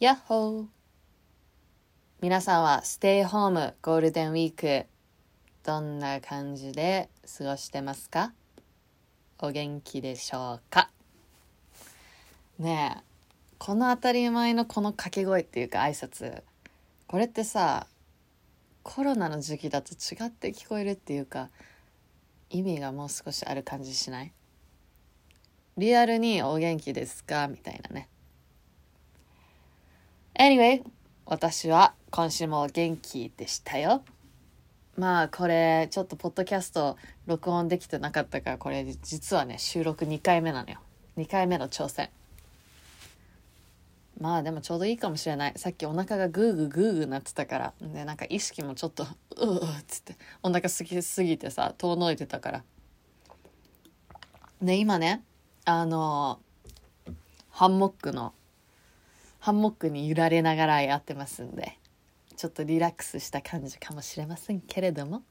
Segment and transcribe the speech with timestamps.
[0.00, 0.64] やっほー。
[2.22, 4.86] 皆さんはステイホームゴールデンウィーク
[5.62, 8.32] どんな感じで過ごしてますか？
[9.40, 10.88] お元気でしょうか？
[12.58, 13.02] ねえ
[13.58, 16.44] この当たり前のこの掛け声っていうか挨拶
[17.06, 17.86] これってさ
[18.82, 21.50] コロナの時期だと違って聞こえるっていうか
[22.48, 24.32] 意味がもう少しある感じしない？
[25.76, 27.48] リアルにお元気ですか？
[27.48, 28.08] みたいなね。
[30.38, 30.82] Anyway
[31.26, 34.02] 私は今週も元気でしたよ。
[34.96, 36.96] まあこれちょっとポッドキャスト
[37.26, 40.78] 録音できてなかったからこれ実はね収録2回目なのよ。
[41.16, 42.10] 2回目の挑戦。
[44.20, 45.52] まあでもちょうどいいかもしれない。
[45.56, 47.74] さっきお腹がグーグーグーグーなってたから。
[47.80, 49.04] でなんか意識もちょっと
[49.36, 50.16] ううっつって。
[50.42, 52.64] お腹すきすぎてさ遠のいてたから。
[54.60, 55.22] ね今ね
[55.64, 56.40] あの
[57.50, 58.34] ハンモックの
[59.40, 61.78] ハンモックに揺られながらやってますんで
[62.36, 65.22] ちょっとリラックスした感じかもしれませんけれども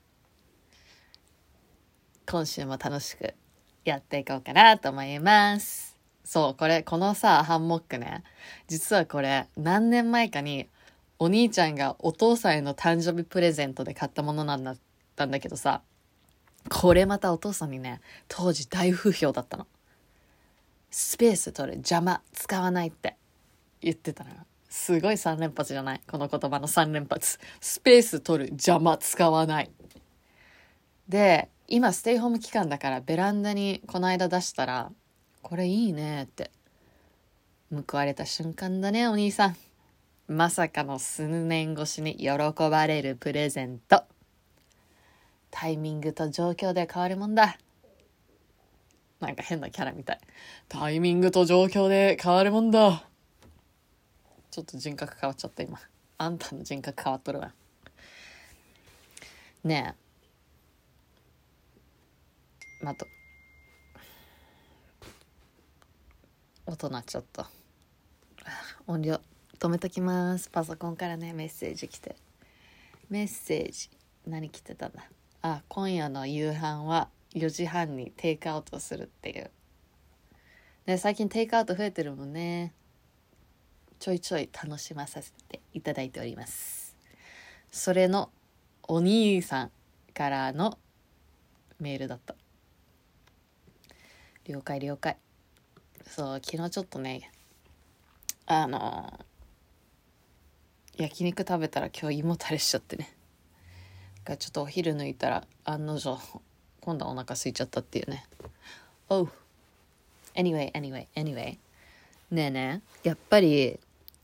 [2.28, 3.34] 今週も楽しく
[3.86, 8.24] やっていこうかなと思いますそう、これ、このさ、ハンモックね。
[8.68, 10.70] 実はこれ、何年前かに、
[11.18, 14.78] お兄ちゃんがお父さんへの誕生日プレゼントで買ったものなんだっ
[15.16, 15.82] たんだけどさ、
[16.70, 19.66] これまたお父さんにね、当時大不評だったの。
[20.92, 23.16] スペース取る、邪魔、使わないって
[23.82, 24.36] 言ってたのよ。
[24.70, 26.02] すごい3連発じゃない？
[26.10, 27.40] この言葉の3連発。
[27.60, 29.72] スペース取る、邪魔、使わない。
[31.08, 34.92] で、今ステイホーム期間だからベランダにこの間出したら、
[35.42, 36.52] これいいねって。
[37.72, 39.58] 報われた瞬間だねお兄さん。
[40.28, 44.04] まさかの数年越しに喜ばれるプレゼント。
[45.50, 47.58] タイミングと状況で変わるもんだ。
[49.20, 50.20] なんか変なキャラみたい。
[50.68, 53.09] タイミングと状況で変わるもんだ。
[54.52, 55.80] ちょっと人格変わっちゃった今。
[56.18, 57.54] あんたの人格変わっとるわ。
[59.64, 59.96] ね
[62.82, 62.86] え。
[62.86, 63.06] まと。
[66.66, 67.50] 音鳴っちゃった。
[68.88, 69.20] 音量
[69.60, 70.50] 止めときます。
[70.50, 72.16] パソコンからねメッセージ来て。
[73.10, 73.90] メッセージ
[74.26, 75.04] 何来てたんだ？
[75.42, 79.52] あ今夜の夕飯は4時半にテイクアウトするっていう。
[80.86, 82.74] で最近テイクアウト増えてるもんね。
[84.00, 86.96] ちょいちょい楽しまさせていただいております。
[87.70, 88.30] それの
[88.88, 89.72] お兄さん
[90.14, 90.78] からの
[91.80, 92.36] メールだった。
[94.46, 95.18] 了解了解
[96.08, 97.30] そう昨日ちょっとね
[98.48, 99.20] あの
[100.98, 103.14] 焼肉食べたら今日胃もたれしちゃってね。
[104.24, 106.18] がちょっとお昼抜いたら案の定
[106.80, 108.26] 今度はお腹空いちゃったっていうね。
[109.10, 109.28] Oh
[110.36, 111.58] anyway anyway anyway
[112.32, 113.10] ねえねえ。
[113.10, 113.78] やっぱり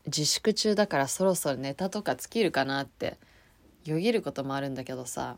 [0.06, 3.18] 自粛中だからそろそろネタとか尽きるかなって
[3.84, 5.36] よぎることもあるんだけどさ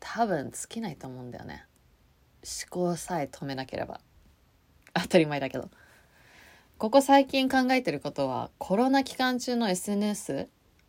[0.00, 1.64] 多分尽きないと思うんだよね。
[2.42, 4.00] 思考さえ止めなければ。
[4.94, 5.70] 当たり前だけど。
[6.76, 10.48] ここ最近考えてることはコロナ期間中の SNS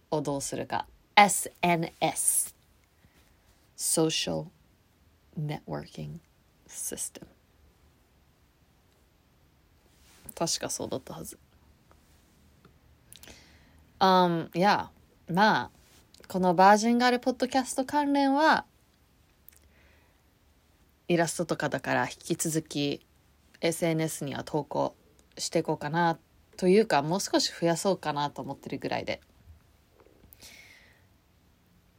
[0.09, 0.87] をどうするか。
[1.15, 2.55] SNS
[3.77, 4.47] Social
[5.39, 6.17] Networking
[6.67, 7.27] System
[10.33, 11.37] 確かそうだったはず。
[14.03, 14.89] うんいや
[15.31, 15.71] まあ
[16.27, 18.65] このバージンガールポッドキャスト関連は
[21.07, 23.05] イラストとかだから引き続き
[23.61, 24.93] SNS には投稿
[25.37, 26.19] していこうかな
[26.57, 29.21] というかもう少し増やそうかなと思ってるぐらいで。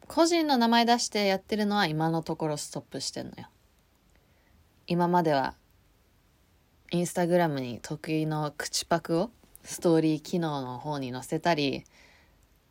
[0.07, 3.49] 個人の名前出してやってるのは今のところストップしてんのよ。
[4.87, 5.55] 今までは
[6.91, 9.31] インスタグラムに得意の口パクを
[9.65, 11.85] ストーリー機能の方に載せたり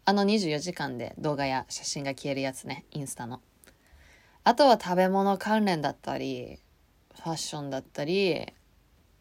[0.05, 3.41] あの24時間で動画や写真が消えるやつねインスタの
[4.43, 6.59] あとは食べ物関連だったり
[7.15, 8.45] ファッションだったり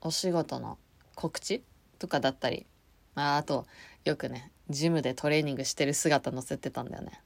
[0.00, 0.78] お仕事の
[1.15, 1.62] 告知
[2.00, 2.66] とかだったり、
[3.14, 3.67] ああと、
[4.05, 7.20] よくね、ジムでトレーニングしてる姿載せてたんだよね。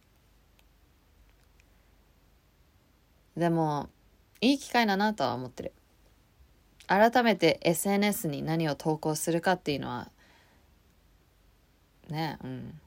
[3.37, 3.89] でも、
[4.43, 5.73] いい機会だなとは思ってる。
[6.87, 10.11] 改めて SNS に何を投稿するかっていうのは、
[12.09, 12.81] ね、うん。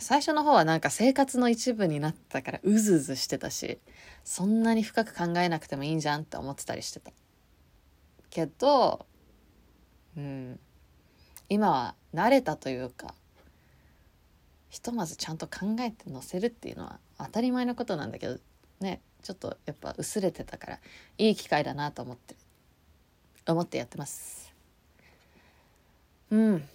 [0.00, 3.78] 最初の方はなんか生活の一部になったからうずうずしてたし、
[4.24, 7.12] そんなに深く考えなくてもいいんじゃんって思ってたりしてた。
[8.30, 9.06] けど、
[10.16, 10.58] うん、
[11.48, 13.14] 今は慣れたというか
[14.70, 18.38] ひとまずちゃんと考えて載せるっていうのは当たり前のことなんだけど
[18.80, 20.78] ねちょっとやっぱ薄れてたから
[21.18, 22.36] いい機会だなと思って
[23.46, 24.54] 思ってやってます。
[26.30, 26.68] うん。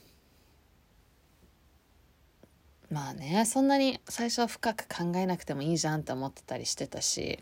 [2.91, 7.39] まあねそんなに最初は深く考えなくてもいいじゃんって思ってたりしてたし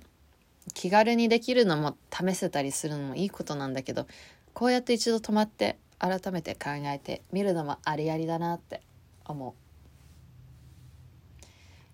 [0.73, 4.07] 気軽にできるのも試せたりするのもいいことなんだけど
[4.53, 8.81] こうやって一度止まって改めて考えてみるのもありありだなって
[9.25, 9.55] 思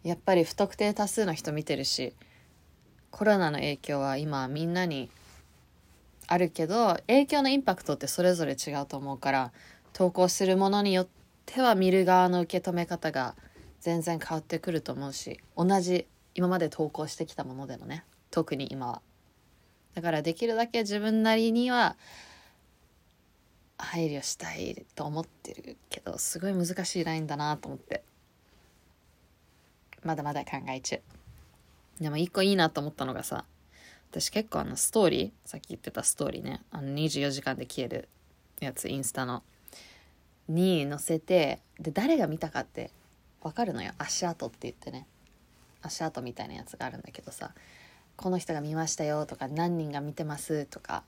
[0.03, 0.07] う。
[0.07, 2.13] やっぱり不特定多数の人見てるし
[3.11, 5.09] コロナの影響は今みんなに
[6.27, 9.51] あるけど影響のインパクトってそれぞれ違うと思うから
[9.91, 11.18] 投稿するものによって
[11.57, 13.35] は見る側の受け止め方が
[13.81, 16.05] 全然変わってくると思うし同じ
[16.35, 19.01] 今まで投稿してきたものでもね特に今は。
[19.95, 21.95] だからできるだけ自分なりには
[23.77, 28.03] 配慮したいと思ってるけどすごい難しいラインだなと思って。
[30.03, 31.01] まだまだ考え中。
[31.99, 33.43] でも一個いいなと思ったのがさ
[34.11, 38.07] 私結構あのストーリーさっき言ってたストーリーねあの24時間で消える
[38.59, 39.43] やつインスタの。
[40.49, 42.91] に載せてで誰が見たかって
[43.41, 43.93] 分かるのよ。
[43.97, 45.07] 足跡って言ってね。
[45.81, 47.51] 足跡みたいなやつがあるんだけどさ
[48.17, 51.03] この人が見ましたよとか何人が見てますとか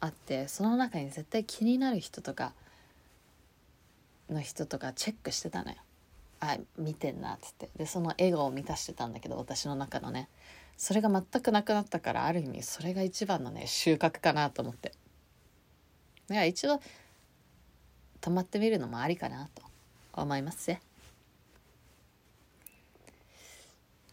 [0.00, 2.52] あってその中に絶対気になる人とか
[4.28, 5.76] の人とかチェックしてたのよ。
[6.40, 7.70] あ見てんなっつって。
[7.76, 10.28] でその笑顔を満たしてたんだけど私の中のね。
[10.76, 14.92] それが全くなくなったからある意味それが一番のね収穫かなと思って。
[16.30, 16.80] いや一度
[18.20, 19.62] 止まってみるのもありかなと
[20.12, 20.80] 思いますね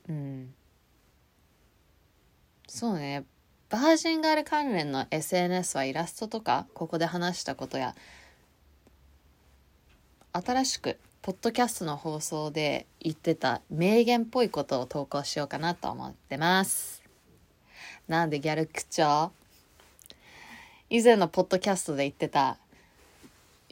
[0.09, 0.53] うん。
[2.67, 3.23] そうね。
[3.69, 7.95] バージンガール関連の SNS はイラストとかここで話したことや
[10.33, 17.01] 新しくポッドキャストの放送で言ってた名言っぽいことを投稿しようかなと思ってます。
[18.07, 19.31] なんでギャル口調？
[20.91, 22.59] 以前のポッドキャストで言ってた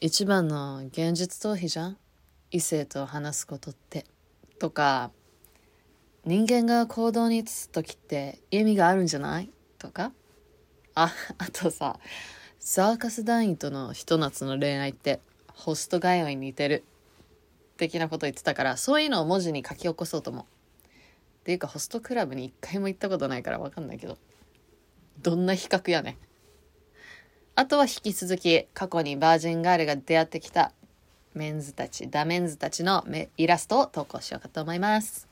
[0.06, 1.98] 一番の現実逃避じゃん？
[2.52, 4.06] 異性と話すことって。
[4.60, 5.12] とか
[6.26, 9.50] 人間が行動に移す時って意味があるんじゃない？
[9.78, 10.12] とか。
[10.94, 12.02] ああとさ
[12.60, 15.22] サーカス団員とのひと夏の恋愛って
[15.54, 16.84] ホスト通いに似てる。
[17.78, 20.44] 的なこと言ってたからそういうのを文字に書き起こそうと思う。
[20.44, 20.48] っ
[21.46, 24.18] ていうかホストクラブに一回も行ったことないから分かんないけど。
[25.22, 26.18] どんな比較やね
[27.56, 30.72] あとは引き続き過去にバージンガールが出会ってきた
[31.36, 33.06] メンズたちダメンズたちの
[33.38, 35.28] イラストを投稿しようかと思います。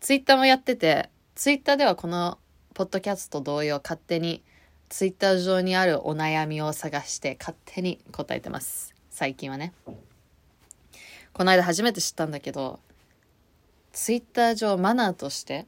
[0.00, 2.38] ツイッターもやっててツイッターではこの
[2.74, 4.42] ポッドキャスト同様勝手に
[4.88, 8.94] ツイッター上にあるお悩みを探して勝手に答えてます。
[9.10, 9.72] 最近はね。
[11.32, 12.80] この間初めて知ったんだけど
[13.92, 15.66] ツイッター上マナーとして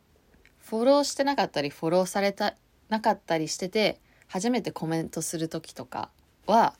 [0.58, 2.54] フォローしてなかったりフォローされた
[2.88, 4.00] なかったりしてて
[4.32, 6.08] 初めてコメントする時とか
[6.46, 6.72] は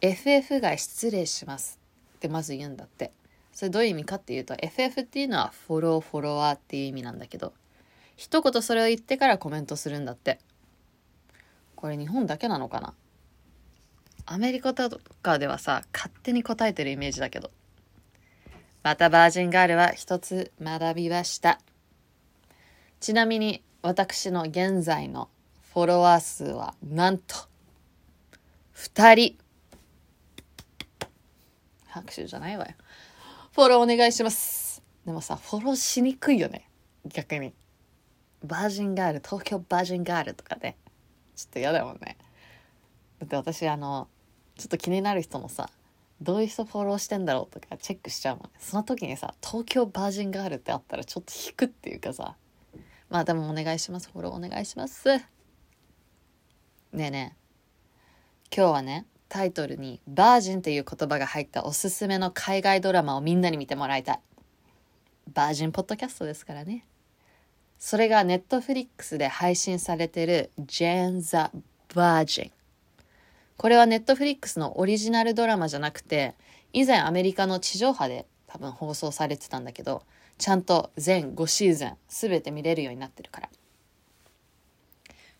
[0.00, 1.78] FF が失礼します
[2.16, 3.12] ってまず言うんだって。
[3.52, 7.52] それどういう意味かっていうと FF っていうのはフォローフォロワーっていう意味なんだけど
[8.16, 10.38] 一言それを言ってからコメントするんだって。
[11.74, 12.94] これ日本だけなのかな？
[14.24, 17.50] アメリカとかではさ勝手に答えてるイメージだけど。
[18.82, 21.60] またバージンガールは一つ学びました。
[23.00, 25.28] ちなみに私の現在の
[25.76, 27.34] フォロワー数はなんと
[28.74, 29.38] 2人。
[31.84, 32.72] 拍手じゃないわよ。
[33.52, 34.82] フォローお願いします。
[35.04, 36.70] でもさ、フォローしにくいよね。
[37.04, 37.52] 逆に。
[38.42, 40.78] バージンガール、東京バージンガールとかね。
[41.34, 42.16] ちょっと嫌だもんね。
[43.18, 44.08] だって私あの、
[44.56, 45.68] ちょっと気になる人のさ、
[46.22, 52.36] どういう人フォローしてんだろうとかチェックしちゃうもんねその時にさ東京バージンガールってあったらちょっと引くっていうかさ
[53.10, 55.35] まあでもお願いしますフォローお願いします
[56.96, 58.56] ねえねえ。
[58.56, 64.20] 今日はねタイトルに「バージン」っていう言葉が入ったおすすめの海外ドラマをみんなに見てもらいたい。
[65.34, 66.86] バージンポッドキャストですからね。
[67.78, 71.52] それがネットフリックスで配信されてる「ジェン・ザ・
[71.94, 72.52] バージン」
[73.58, 76.34] これはネットフリックスのオリジナルドラマじゃなくて、
[76.72, 80.02] 以前アメリカの地上波で多分放送されてたんだけど、
[80.38, 83.50] ちゃんと全5シーズン全て見れるようになってるから。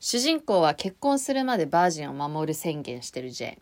[0.08, 3.58] 主人公は結婚するまでバージンを守る宣言してるジェン。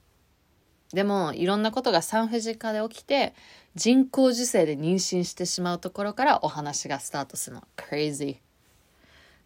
[0.93, 3.33] でも、いろんなことが産婦人科で起きて、
[3.77, 7.63] 人工授精で妊娠してしまうところからお話がスタートするの。
[7.79, 8.41] crazy。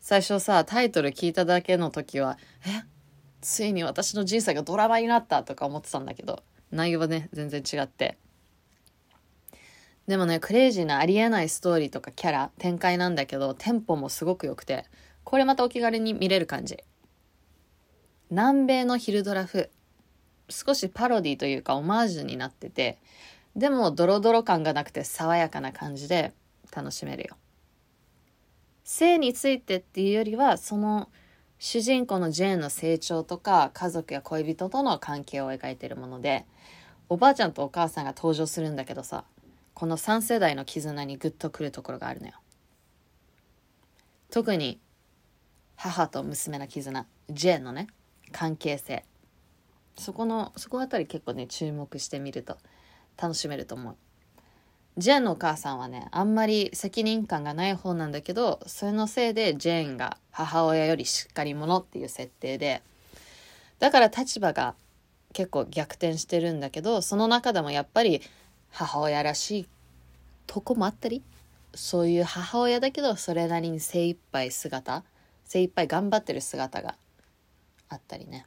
[0.00, 2.36] 最初さ、タイトル聞いただけの時は、
[2.66, 2.82] え？
[3.42, 8.18] ついに私の人生がドラマになったとか思ってたんだけど、内容はね、全然違って。
[10.08, 14.84] でもね、クレイジーなありえないストーリーとかキャラ、展開なんだけど、テンポもすごく良くて、
[15.28, 16.78] これまたお気軽に見れる感じ。
[18.30, 19.68] 南米の昼ドラ風。
[20.48, 22.96] 少しパロディというかオマージュになってて、
[23.54, 26.32] でもドロドロ感がなくて爽やかな感じで
[26.74, 27.36] 楽しめるよ
[28.84, 31.10] 性についてっていうよりはその
[31.58, 36.46] 主人公のジェーンの成長とか家族や恋人との関係を描いているもので
[37.08, 39.24] おばあちゃんとお母さんが登場するんだけどさ
[39.74, 42.34] この3世代の絆にグッとくるところがあるのよ
[44.30, 44.78] 特に
[45.80, 47.06] 母と娘の絆。
[47.30, 47.86] ジェーンのね。
[48.32, 49.04] 関係性。
[49.96, 52.58] そこのそこあたり結構ね注目してみると
[53.16, 53.96] 楽しめると思う。
[54.96, 62.82] ジェーンのお母さんはねあんまり責任感がない方なんだけどそれのせいでジェーンが母親よりしっかり者っていう設定で
[63.78, 64.74] だから立場が
[65.32, 68.20] 結構逆転してるんだけどその中でもやっぱり
[68.70, 69.68] 母親らしい
[70.48, 71.22] とこもあったり
[71.72, 75.04] そういう母親だけどそれなりに精一杯姿
[75.48, 76.94] 精一杯頑張ってる姿が
[77.88, 78.46] あったりね。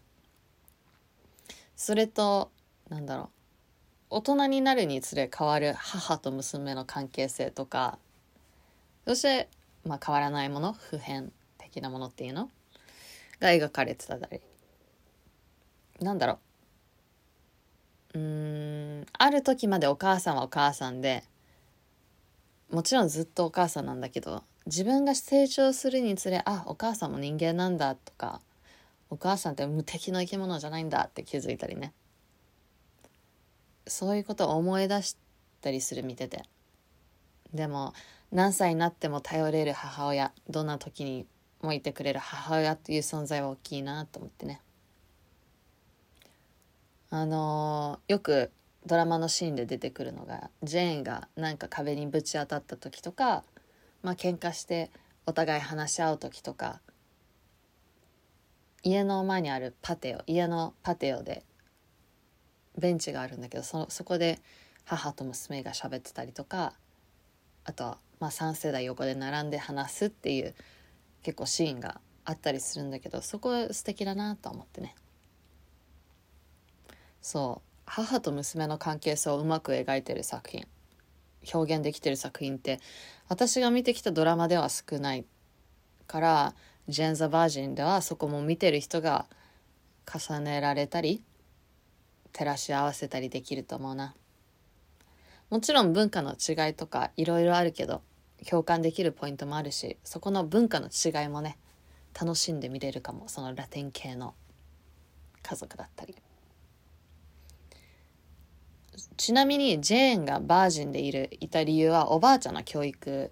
[1.75, 2.51] それと
[2.89, 3.29] なんだろう。
[4.12, 7.98] 大人になるにつれ変わる母と娘の関係性とか
[9.08, 9.50] そして、
[9.86, 10.74] まあ、変わらないもの？
[10.74, 12.50] 普遍的なものっていうの？
[13.39, 14.41] が描かれてたり。
[16.00, 16.39] なんだろ
[18.13, 18.20] う。
[18.20, 21.24] うんある時までお母さんはお母さんで
[22.70, 28.41] もちろんずっとお母さんなんだけど自分が成長するにつれあお母さんも人間なんだとか
[29.10, 31.94] お母さんって無敵の生き物じゃないんだって気づいたりね。
[33.88, 35.18] そういうことを思い出し
[35.62, 36.44] たりする見てて。
[37.53, 37.94] でも
[38.32, 41.25] 何歳になっても頼れる母親どんな時に
[41.62, 44.62] もいてくれる母親っていう存在は大きいなと思ってね。
[47.10, 48.51] あのー、よく
[48.86, 53.44] ドラマのシーンで出てくるのがジェーンがなんか壁にぶち当たった時とか
[54.03, 54.91] まあ喧嘩して
[55.25, 56.81] お互い話し合う時とか
[58.84, 61.43] 家の前にあるパテオ家のパテオで
[62.77, 64.39] ベンチがあるんだけどそそこで
[64.86, 66.74] 母と娘が喋ってたりとか
[67.63, 70.55] あとはまあ3世代横で並んで話すっていう
[71.22, 74.96] 結構シーンがあったりするんだけどそこ素敵だなと思ってね。
[77.22, 77.67] そう。
[77.86, 80.65] 母と娘の関係性をうまく描いてる作品
[81.53, 82.79] 表現できてる作品って
[83.31, 85.23] 私が見てきたドラマでは少ない
[86.05, 86.53] から
[86.89, 89.25] ジェン・ザ・バージンではそこも見てる人が
[90.05, 91.23] 重ねられたり
[92.33, 94.15] 照らし合わせたりできると思うな。
[95.50, 98.01] もちろん文化の違いとかいろいろあるけど
[98.45, 101.57] 共感できるポイントもあるしそこの文化の違いもね
[102.13, 103.29] 楽しんで見れるかも。
[103.29, 104.35] そのラテン系の
[105.41, 106.17] 家族だったり。
[109.17, 113.31] ちなみにジェーンがバージンでいるいた理由はおばあちゃんの教育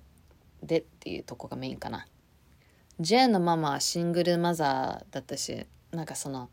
[0.63, 2.05] でっていうとこがメインかな。
[2.99, 6.49] ジェーンのママはシングルマザーだったしなんかその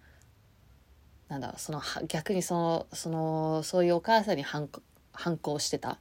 [1.28, 4.68] なんだその逆にそのそのそういうお母さんに反
[5.12, 5.98] 反抗してた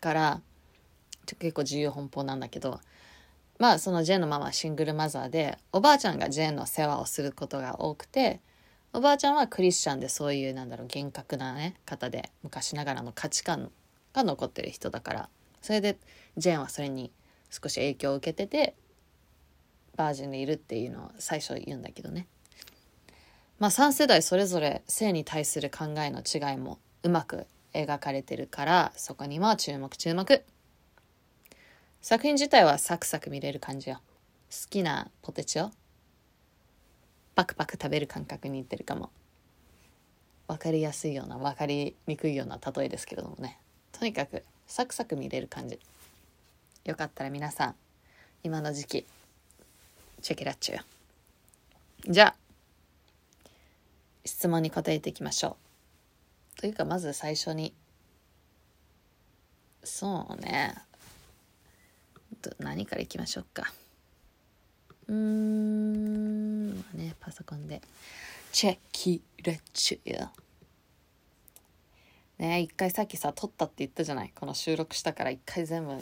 [0.00, 0.42] から
[1.38, 2.80] 結構自由奔放なんだけど
[3.58, 8.40] まあそのジェーンのママはシングルマザーでおばあちゃんがジェーンの世話をすることが多くて
[8.92, 13.70] おばあちゃんはクリスチャンでそういうなんだろう厳格なね方で昔ながらの価値観
[14.12, 15.28] が残ってる人だから。
[15.62, 15.98] それで
[16.36, 17.12] ジェーンはそれに
[17.50, 18.74] 少し影響を受けてて
[19.96, 22.26] バージンでいるっていうのを最初言うんだけどね。
[23.58, 30.44] まあ3世代それぞれ性に対する考えの違いもうまく描かれてるからそこには注目注目。
[32.02, 34.00] 作品自体はサクサク見れる感じよ。
[34.50, 35.70] 好きなポテチを
[37.34, 39.10] パクパク食べる感覚にいってるかも。
[40.48, 43.58] 分かりやすいような分かりにくいような例えですけれどもね。
[43.92, 45.78] とにかくサクサク見れる感じ。
[46.84, 47.74] よかったら皆さん
[48.42, 49.06] 今の時期
[50.22, 50.80] チェケラッチュ
[52.08, 52.34] じゃあ
[54.24, 55.56] 質問に答えていきましょ
[56.56, 56.60] う。
[56.60, 57.72] というかまず最初に。
[59.82, 60.74] そうね。
[62.58, 63.72] 何からいきましょうか。
[65.08, 66.49] うーん。
[66.74, 67.80] まあねパソコンで。
[68.52, 70.28] チェキレチュ
[72.38, 74.32] ね一回さっきさ撮ったって言ったじゃない？
[74.34, 75.92] この収録したから一回全部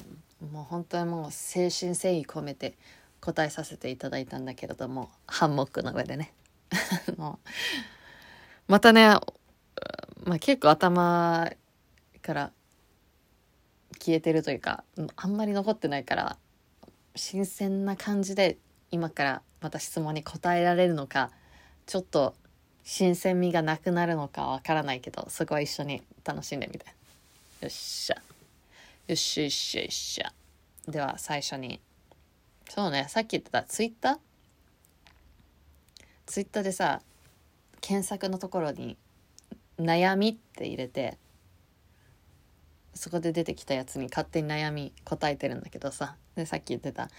[0.51, 2.75] もう本当にもう誠心誠意込めて
[3.21, 6.33] 答えさせていただいたんだけれどもハンモックの上でね。
[8.67, 9.09] またね、
[10.25, 11.51] まあ、結構頭
[12.23, 12.53] から
[13.99, 14.85] 消えてるというか
[15.17, 16.39] あんまり残ってないから
[17.17, 18.59] 新鮮な感じで
[18.91, 21.31] 今からまた質問に答えられるのか
[21.87, 22.35] ちょっと
[22.85, 26.87] 新鮮味がなくなるのかわからないけどそこは一緒に楽しんでみて。
[27.61, 28.17] よっしゃ。
[28.17, 30.33] よっしゃよっしゃよっしゃ。
[30.87, 31.81] では最初に。
[32.69, 34.19] そうねさっき言ってたツイッター？
[36.27, 37.00] ツイッターでさ
[37.81, 38.97] 検索のところに
[39.81, 41.17] 「悩み」って入れて
[42.95, 46.17] そこで出てきたやつに勝手に悩み答えてるんだけどさ。
[46.37, 47.11] でさっき言ってた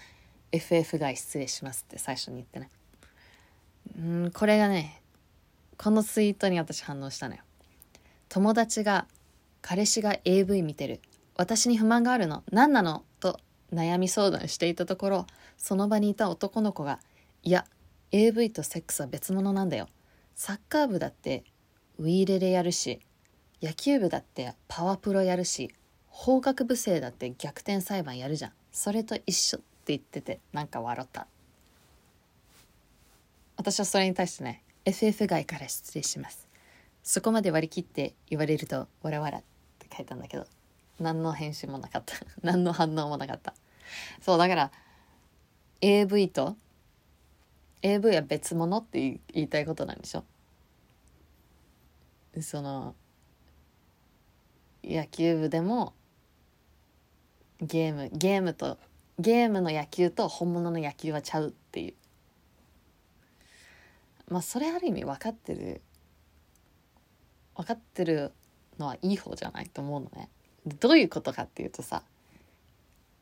[0.52, 2.70] FF 外失礼しますって最初に言ってね。
[3.98, 5.02] うんこれがね
[5.76, 7.42] このツイートに私反応したのよ。
[8.28, 9.06] 友達が
[9.62, 11.00] 彼氏が AV 見てる。
[11.36, 12.42] 私に不満があるの。
[12.50, 13.04] 何なの？
[13.18, 13.38] と
[13.72, 15.26] 悩み相談していたところ
[15.56, 16.98] その場にいた男の子が
[17.42, 17.66] 「いや
[18.12, 19.88] AV とセックスは別物なんだよ。
[20.34, 21.44] サッカー部だって
[21.98, 23.00] ウィーレレやるし
[23.62, 25.70] 野球部だってパワプロやるし
[26.08, 28.52] 法学部生だって逆転裁判やるじゃん。
[28.72, 29.58] それと一緒。
[29.58, 29.60] っ
[29.92, 31.26] 言っててなんか笑った。
[33.56, 36.48] 私はそれに対してね FF 外から失礼します。
[37.02, 39.42] そこまで割り切って言われるとわらわらっ
[39.78, 40.46] て書いたんだけど
[40.98, 42.14] 何の返信もなかった。
[42.42, 43.54] 何の反応もなかった。
[44.20, 44.72] そうだから
[45.80, 46.56] AV と
[47.82, 50.24] AV は別物って言いたいことなんでしょ。
[52.40, 52.94] その
[54.84, 55.92] 野球部でも
[57.60, 58.78] ゲームゲームと
[59.20, 61.94] ゲームの野球と本物の野球はちゃうっていう。
[64.28, 65.82] まあそれある意味分かってる
[67.54, 68.32] 分かってる
[68.78, 70.28] のはいい方じゃないと思うのね。
[70.78, 72.02] どういうことかっていうとさ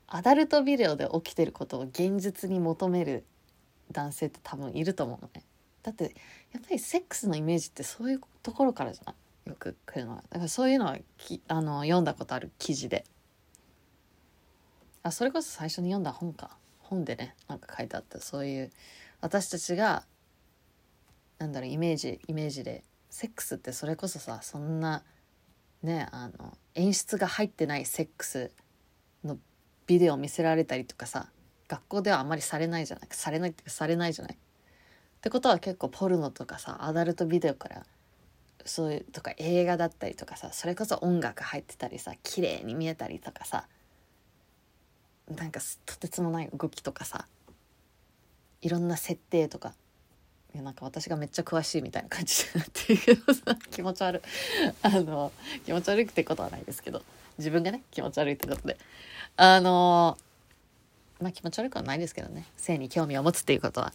[0.07, 3.25] アダルトビデオで起きてることを現実に求める
[3.91, 5.43] 男性って多分いると思うのね。
[5.83, 6.15] だって
[6.53, 9.13] やっぱりセックスのイメージってそういうところからじゃな
[9.47, 9.51] い？
[9.51, 10.23] よく来るのは。
[10.29, 13.05] だからそういうのはきあの読んだことある記事で。
[15.09, 16.57] あそれこそ最初に読んだ本か。
[16.79, 18.21] 本でねなんか書いてあった。
[18.21, 18.71] そういう
[19.21, 20.05] 私たちが
[21.39, 25.03] なんだろうイメージイメージでセックスってそれこそさそんな
[25.83, 28.51] ねあの演出が入ってないセックス
[29.25, 29.39] の
[29.87, 31.29] ビデオを見せられたりとかさ
[31.69, 33.09] 学校ではあまりされないじゃない。
[33.11, 34.35] されないってかされないじゃない。
[34.35, 37.87] ってことは結構ポルノとかさアダルトビデオから
[38.65, 43.67] そういうとか映画だったりとかさそれこそ音楽入ってたりさ綺麗に見えたりとかさ
[45.37, 47.27] なんかとてつもない動きとかさ
[48.63, 49.75] いろんな設定とか
[50.55, 54.23] いやなんか私がめっちゃ詳しいみたいな感じになってるけどさ 気持ち悪い。
[54.83, 55.31] あの
[55.67, 57.03] 気持ち悪いってことはないですけど
[57.37, 58.79] 自分がね気持ち悪いってことで。
[59.37, 60.17] あの
[61.21, 62.47] まあ気持ち悪くはないですけどね。
[62.57, 63.93] 性に興味を持つっていうことは。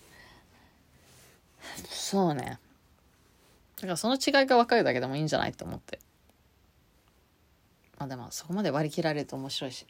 [1.89, 2.59] そうね。
[3.77, 5.99] だからその違いが分かるだけでもいいんじゃないと思って。
[7.97, 9.87] まあでもそこまで割り切られると面白いし。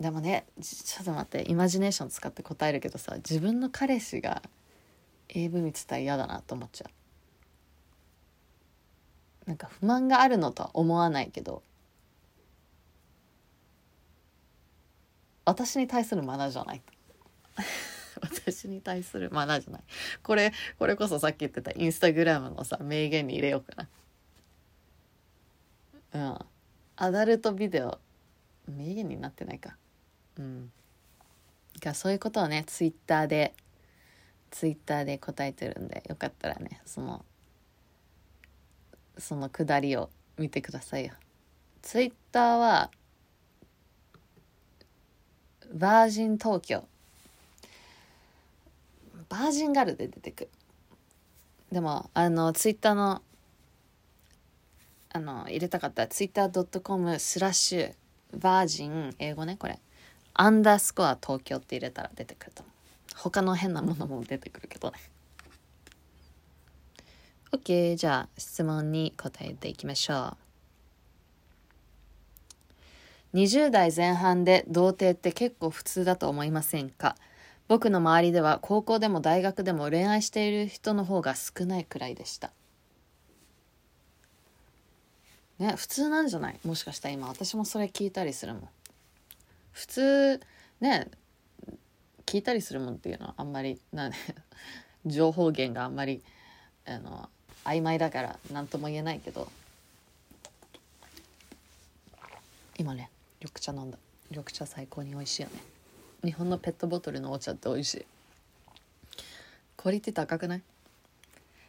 [0.00, 4.42] でもねちょっと待ってイマジネーション使って答えるけどさ自分の彼氏が
[5.28, 6.90] AV 見てたら嫌だなと思っちゃう。
[9.48, 11.62] なんか不満があるのとは思わないけど
[15.44, 16.82] 私に対するマナーじゃない。
[18.20, 19.82] 私に対するマナーじゃない。
[20.22, 23.88] これこれこそさっき言ってたインスタグラムのさ名言に入れようか
[26.12, 26.28] な。
[26.30, 26.46] うん。
[26.96, 28.00] アダルトビデオ
[28.66, 29.76] 名言になってないか。
[30.38, 30.70] うん。
[31.80, 33.54] がそういうことをねツイッターで
[34.50, 37.24] ツイッターで答えてるんでよかったらねその
[39.18, 41.12] そのくだりを見てくださいよ。
[41.82, 42.90] ツイッターは
[45.72, 46.84] バージン東京
[49.28, 50.48] バージンガルで出てく
[51.72, 53.22] でもあのツイッターの
[55.12, 57.92] あの入れたかったツイッター .com スラッシュ
[58.38, 59.78] バージン英語ねこれ。
[60.38, 62.74] アンダースコア東京って入れたら出てくると思う。
[63.16, 64.98] 他の変なものも出てくるけどね。
[67.52, 70.36] OK じゃあ質問に答えていきましょ
[73.34, 73.36] う。
[73.38, 77.16] 20代前半で童貞って結構普通だと思いませんか？
[77.68, 82.50] 僕の周りでは高校でも大学でも恋愛している人の方が少ないくらいでした。
[85.58, 86.58] ね普通なんじゃない？
[86.64, 88.68] もしかしたら今私もそれ聞いたりするもん。
[89.76, 90.40] 普通
[90.80, 91.06] ね
[92.24, 94.10] 聞いたりするもんっていうのはあんまりな
[95.04, 96.22] 情報源があんまり
[96.86, 97.28] あの
[97.64, 99.50] 曖昧だから何とも言えないけど。
[102.78, 103.10] 今ね
[103.40, 103.98] 緑茶飲んだ。
[104.30, 105.60] 緑茶最高に美味しいよね。
[106.24, 108.06] 日本のペットボトルのお茶って美味しい。
[109.76, 110.62] クオリティ高くない？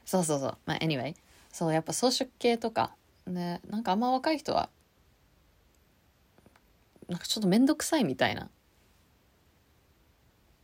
[0.06, 0.58] そうそうそう。
[0.66, 1.16] まあ anyway
[1.52, 2.96] そうやっぱ装飾系とか。
[3.26, 4.70] ねなんかあんま若い人は
[7.08, 8.50] なんかちょっと面倒くさいみたいな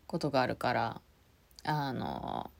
[0.07, 1.01] ことがあるから
[1.63, 2.51] あの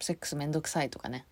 [0.00, 1.26] セックスめんどくさいとかね。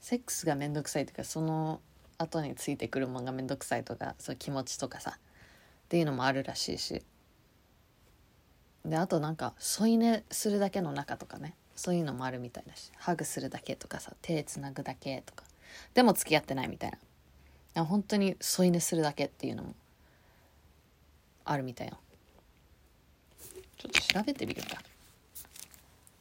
[0.00, 1.80] セックスがめんどくさいとかその
[2.18, 5.18] 後についてくるものがめんどくさいとかそう気持ちとかさっ
[5.88, 7.02] ていうのもあるらしいし。
[8.84, 11.54] であとなんか添い寝するだけの中とかね。
[11.76, 15.44] そういうのもあるみたいだしハグするだけとかさ手つなぐだけとか。
[15.94, 16.98] でも付き合ってないみたいな。
[17.74, 19.74] 本当に添い寝するだけっていうのも
[21.44, 21.98] あるみたいよ。
[23.78, 24.82] ちょっと調べてみるか。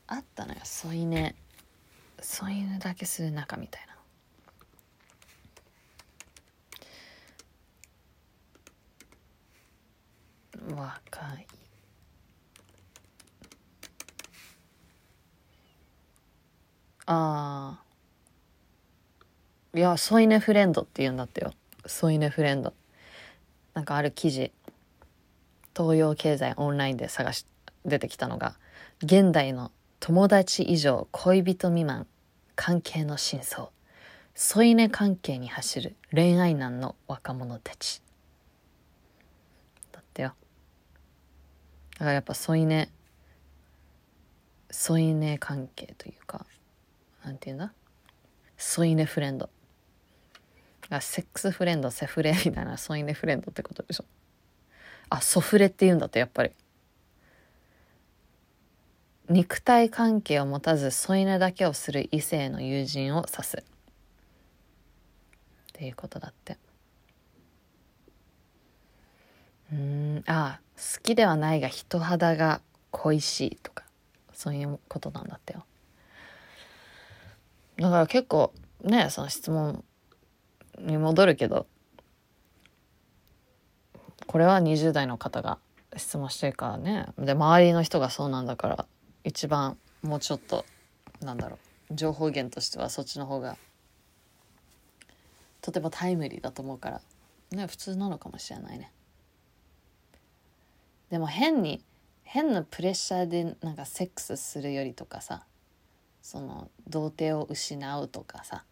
[0.07, 0.59] あったのよ。
[0.63, 1.35] 添い寝。
[2.21, 3.89] 添い寝だけする中みたいな。
[10.75, 11.47] 若い。
[17.11, 17.88] ああ
[19.75, 21.53] いや添い寝フレンドって言うんだってよ。
[21.85, 22.73] 添い寝フレンド。
[23.75, 24.51] なんかある記事。
[25.77, 27.45] 東洋経済オンラインで探し
[27.85, 28.55] 出てきたのが
[29.03, 32.07] 現代の友達以上恋人未満
[32.55, 33.69] 関係の真相。
[34.33, 38.01] 添い寝関係に走る恋愛難の若者たち。
[39.91, 40.33] だってよ。
[41.93, 42.89] だからやっぱ添い寝
[44.71, 46.45] 添い寝関係というか
[47.23, 47.71] なんていうんだ？
[48.57, 49.49] 添い寝フレンド。
[50.89, 54.05] あセックスフレンドセフレみたいな添い寝フレンドってことでしょ。
[55.09, 56.51] あソフレって言うんだってやっぱり。
[59.29, 63.57] 肉体関係を持たず添い寝だけをする異性の友人を指す。
[63.57, 63.63] っ
[65.73, 66.57] ていうことだって。
[69.71, 73.83] うんあ好きではないが人肌が恋しいとか
[74.33, 75.63] そういうことなんだってよ。
[77.77, 78.51] だから結構
[78.83, 79.83] ねその質問
[80.79, 81.67] に戻るけど
[84.27, 85.57] これは20代の方が
[85.97, 87.07] 質問してるからね。
[87.17, 88.85] で周りの人がそうなんだから
[89.23, 90.65] 一番もうちょっと
[91.21, 91.57] なんだろ
[91.89, 93.57] う情報源としてはそっちの方が
[95.61, 97.01] とてもタイムリーだと思うから
[97.51, 98.91] ね普通なのかもしれないね。
[101.09, 101.83] でも変に
[102.23, 105.43] 変なプレッシャーでなんかセックスするよりとかさ
[106.21, 108.63] その童貞を失うとかさ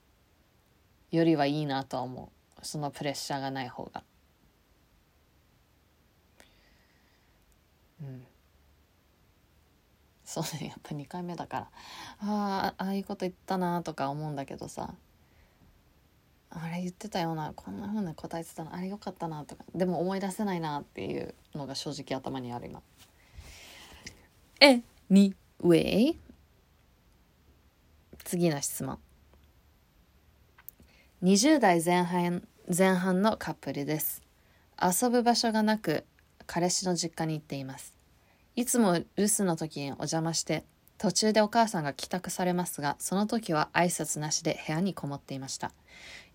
[1.12, 2.66] よりはいいなとは思う。
[2.66, 4.04] そのプレッシャーがない方が。
[8.02, 8.26] うん。
[10.26, 10.68] そうね。
[10.68, 11.70] やっぱ2回目だから。
[12.20, 14.94] あああいうこと言ったなとか思うんだけどさ。
[16.50, 17.54] あれ言ってたような。
[17.56, 18.74] こんなふうな答えてたの。
[18.74, 19.64] あれよかったなとか。
[19.74, 22.82] でも思い出せないなっていうのが正直頭にある今。
[24.60, 26.18] Anyway
[28.24, 29.00] 次の質問。
[31.24, 34.22] 20代前半前半のカップルです。
[34.80, 36.06] 遊ぶ場所がなく
[36.46, 37.96] 彼氏の実家に行っています。
[38.56, 40.64] いつも留守の時にお邪魔して
[41.00, 45.72] 途中でお母さんが帰宅されますがその時は挨拶なしで部屋にこもっていました。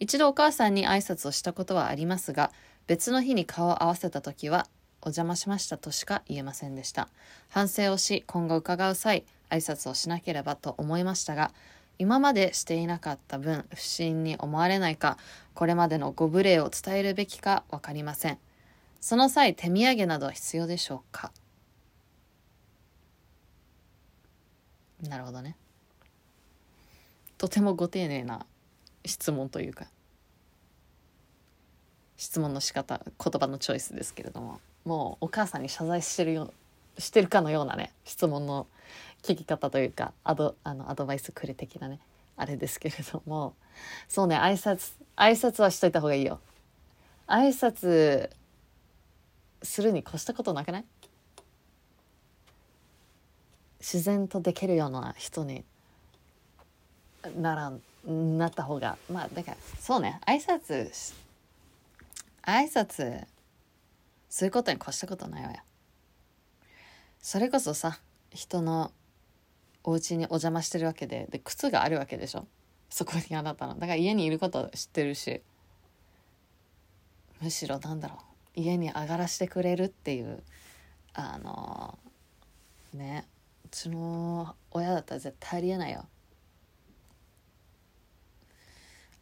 [0.00, 2.50] 一度お母さんに挨拶をしたことはありますが
[2.88, 4.66] 別の日に顔を合わせた時は
[5.00, 7.08] お邪魔しましたとしか言えませんでした。
[7.50, 11.52] 反省をし今後伺う際挨拶をしなければと思いましたが
[12.02, 15.18] 今までしていなかった分不審に思われないか
[15.54, 18.38] これまでのご無礼を伝えるべきか分かりません。
[19.00, 21.30] その際手土産などは必要でしょうか？
[25.08, 25.54] なるほどね。
[27.38, 28.46] とてもご丁寧な
[29.04, 29.86] 質問というか
[32.16, 36.52] 質問の仕方言葉のチョイスですけれどももうお母さんに謝罪してるよ
[36.98, 38.66] してるかのようなね質問の
[39.22, 42.00] 聞き方というかアドあのアドバイスくれ的なね
[42.36, 43.54] あれですけれども。
[44.08, 46.40] そうね挨拶挨拶はしといた方がいいよ。
[47.26, 48.28] 挨拶
[49.62, 50.84] するに越したことなくない？
[53.80, 55.64] 自然とできるような人に
[57.36, 57.80] ならん
[58.38, 58.98] なった方が。
[59.10, 61.14] まあだからそうね挨拶
[62.44, 63.24] 挨拶
[64.28, 65.58] そういうことに越したことないわよ。
[67.20, 68.90] それこそさ人の
[69.84, 72.46] お家にお邪魔してるわけでで靴があるわけでしょ？
[72.90, 73.74] そこにあなたの。
[73.74, 75.42] だから家にいること知ってるし。
[77.40, 78.18] むしろなんだろう。
[78.54, 80.42] 家に上がらしてくれるっていう
[81.14, 81.98] あの
[82.94, 83.26] ね
[83.64, 86.06] うちの親だったら絶対ありえないよ。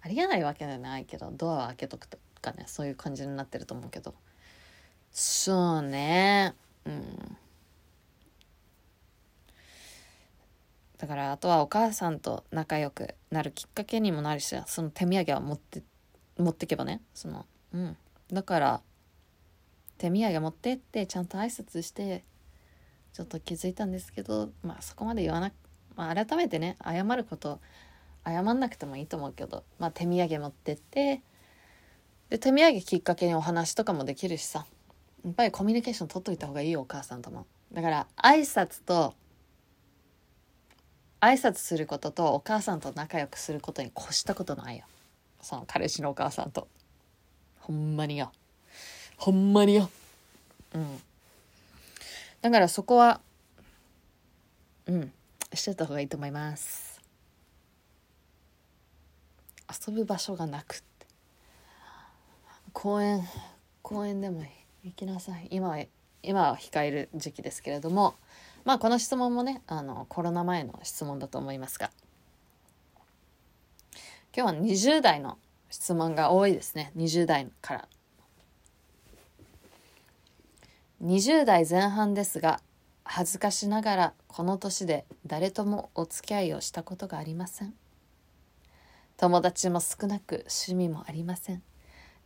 [0.03, 4.15] ありえないわけじゃないけどドアを開けとくとかねそういう感じになってると思うけど。
[5.13, 6.55] そうね。
[6.85, 7.37] うん。
[11.01, 15.83] だからあとはお母さんと仲良くなるきっかけにもなるしその手土産は持って
[16.37, 17.01] 持ってけばね。
[17.15, 17.97] そのうん。
[18.31, 18.81] だから
[19.97, 22.23] 手土産持ってってちゃんと挨拶して
[23.15, 25.55] ちょっと気づいたんですけどまあそこまで言わなく、
[25.97, 27.61] まあ、改めてね謝ること
[28.27, 31.23] 謝んなくてもいいと思うけど、まあ、手土産持ってって
[32.29, 34.67] で手土産きっかけにお話とかもできるしさ。
[35.25, 37.47] やっぱりコミュニケーション取っといた方がいいよお母さんとも。
[37.73, 39.15] だから挨拶と
[41.21, 44.85] 挨拶することとお母さんと仲良くすることに越したことないよ
[45.43, 46.69] その彼氏のお母さんと
[47.71, 48.33] ほんまによ。
[49.17, 49.91] ほんまによ。
[50.75, 51.01] うん。
[52.41, 53.21] だからそこは、
[54.87, 55.13] うん、
[55.55, 57.01] してた方がいいと思います。
[59.87, 61.07] 遊ぶ場所がなくって。
[62.73, 63.23] 公園、
[63.83, 64.43] 公園でも
[64.83, 65.49] 行きなさい。
[65.51, 65.85] 今は、
[66.23, 68.15] 今は控える時期ですけれども、
[68.65, 71.91] まあこの質問もね、あの、コロナ前の質問だと思いますが、
[74.37, 75.39] 今日は20代の
[75.71, 76.93] 質問が多いですね。
[76.97, 77.89] 20代から。
[81.03, 82.61] 20代前半ですが、
[83.05, 87.75] 恥ずかしながらこの年で誰ともお付き合いをしたことがありません。
[89.17, 91.63] 友達も少なく趣味もありません。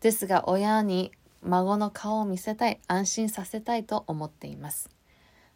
[0.01, 4.94] ですが親に孫の顔を見せたい、安心させたいと思っています。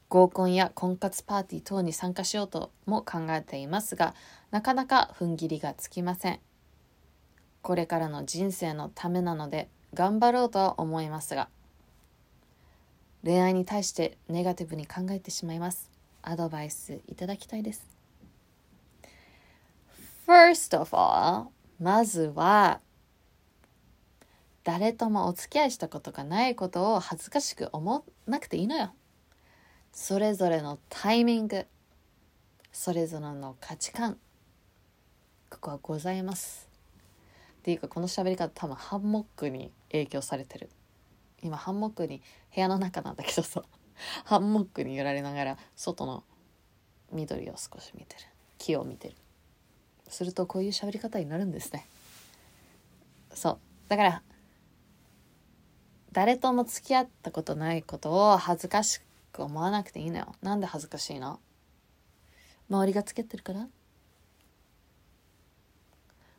[0.08, 4.14] 合コンや婚活パーティー等に参加しようとも考えていますが、
[4.50, 6.40] なかなか踏ん切りがつきません。
[7.60, 11.48] これからの人生のためなので頑張ろうとは思いますが、
[13.22, 15.90] 恋愛に対してネガティブに考えてしまいます。
[16.22, 17.86] アドバイスいただきたいです。
[20.26, 21.48] First of all,
[21.80, 22.80] まずは、
[24.64, 28.92] 誰ともお付き合いしたことがないことを恥ずかしく思わなくていいのよ。
[29.92, 31.66] それぞれのタイミング、
[32.72, 34.18] それぞれの価値観、
[35.50, 36.68] ここはございます。
[37.58, 40.70] っていうかこの喋り方多分ハンモックに影響されてる。
[41.42, 42.22] 今ハンモックに
[42.54, 43.62] 部屋の中なんだけどさ。
[44.24, 46.22] ハンモックに揺られながら外の
[47.12, 48.22] 緑を少し見てる。
[48.58, 49.16] 木を見てる。
[50.08, 51.86] するとこういう喋り方になるんですね。
[53.34, 53.58] そう。
[53.88, 54.22] だから
[56.12, 59.07] 誰とも付き合ったことないことを恥ずかしく
[59.38, 60.34] く思わなくていいのよ。
[60.42, 61.38] なんで恥ずかしいの？
[62.68, 63.68] 周りがつけてるから？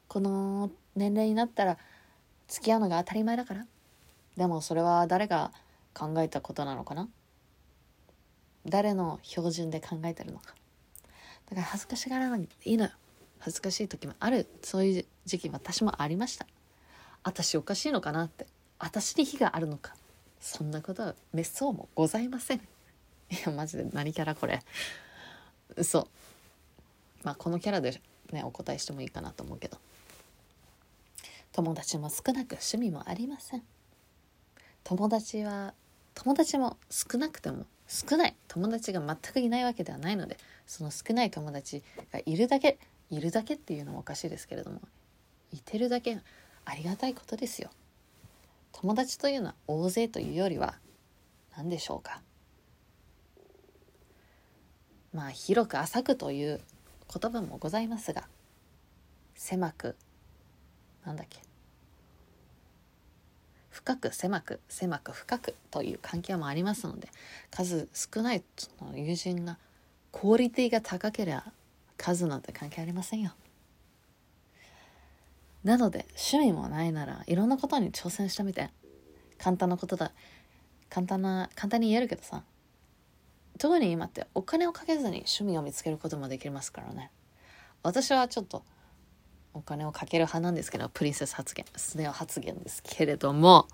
[0.07, 1.77] この年齢になったら
[2.47, 3.65] 付き合うのが当たり前だから？
[4.35, 5.51] でもそれは誰が
[5.93, 7.07] 考えたことなのかな？
[8.65, 10.53] 誰の標準で考えてるのか？
[11.49, 12.91] だから恥ずかしがらなくていいのよ。
[13.39, 14.45] 恥ずかしい時もある。
[14.61, 16.45] そういう時期私もありました。
[17.23, 18.45] 私おかしいのかなって。
[18.77, 19.95] 私に非があるのか。
[20.41, 22.61] そんなことはめっそうもございません。
[23.31, 24.61] いやマジで何キャラこれ。
[25.75, 26.07] 嘘。
[27.23, 29.77] まあこのキャラでねお答えしてもいいかなと思うけど。
[31.51, 33.63] 友達も少なく趣味もありません。
[34.83, 35.73] 友達は
[36.13, 38.35] 友達も少なくても少ない。
[38.47, 40.37] 友達が全くいないわけではないので
[40.67, 42.77] その少ない友達がいるだけ
[43.11, 44.81] いるだけっていうのもおかしいですけれども
[45.51, 46.19] いてるだけ
[46.65, 47.69] ありがたいことですよ。
[48.71, 50.75] 友達というのは大勢というよりは
[51.57, 52.21] 何でしょうか。
[55.13, 56.61] まあ広く浅くという
[57.13, 58.27] 言葉もございますが
[59.35, 59.95] 狭く
[61.05, 61.39] なんだっけ。
[63.69, 67.07] 深く狭く狭く深くという関係もありますので
[67.49, 68.43] 数少ない
[68.93, 69.57] 友人が
[70.11, 71.45] クオリティが高ければ
[71.97, 73.31] 数なんて関係ありませんよ。
[75.63, 78.69] なので趣味もないならいろんなことに挑戦してみて。
[79.39, 80.11] 簡単なことだ。
[80.89, 82.43] 簡単な簡単に言えるけどさ。
[83.59, 87.11] 特に今ってお金をかけずに趣味を見つけることもできますからね。
[87.83, 88.63] 私はちょっと
[89.53, 93.67] お金をかける派なんですけどプリンセス発言スネ夫発言ですけれども。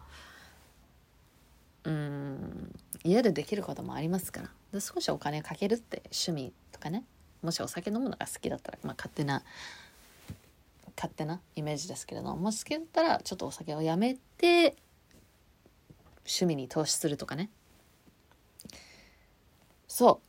[1.83, 4.49] うん家でできることもありますから。
[4.73, 7.05] で少しお金かけるって趣味とかね。
[7.43, 9.43] もしお酒飲むのが好きだったら、まあ、勝手な
[10.97, 14.75] 勝手なイメージですけれどもし好きだったらちょっとお酒をやめて
[16.25, 17.51] 趣味に投資するとかね。
[19.95, 20.19] そ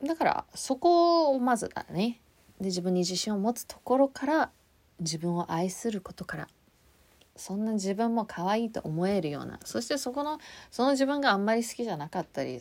[0.00, 2.20] うだからそこをまずだね
[2.60, 4.50] で自分に自信を持つところから
[5.00, 6.48] 自分を愛することから
[7.34, 10.38] そんな自分も可愛いと思えるようなそしてそこの
[10.70, 12.60] その自分があんまり好きじゃなかったり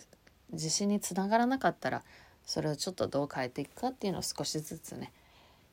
[0.53, 2.01] 自信につながらなかったら
[2.43, 5.13] それをちょっとどう変えていくかっていうのを少しずつね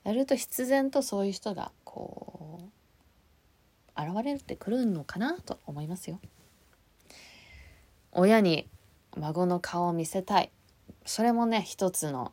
[0.05, 2.61] やると必然とそういう人がこ
[3.97, 6.21] う現れてくるのかなと思いますよ。
[8.13, 8.69] 親に
[9.17, 10.51] 孫の顔を見せたい
[11.05, 12.33] それもね一つの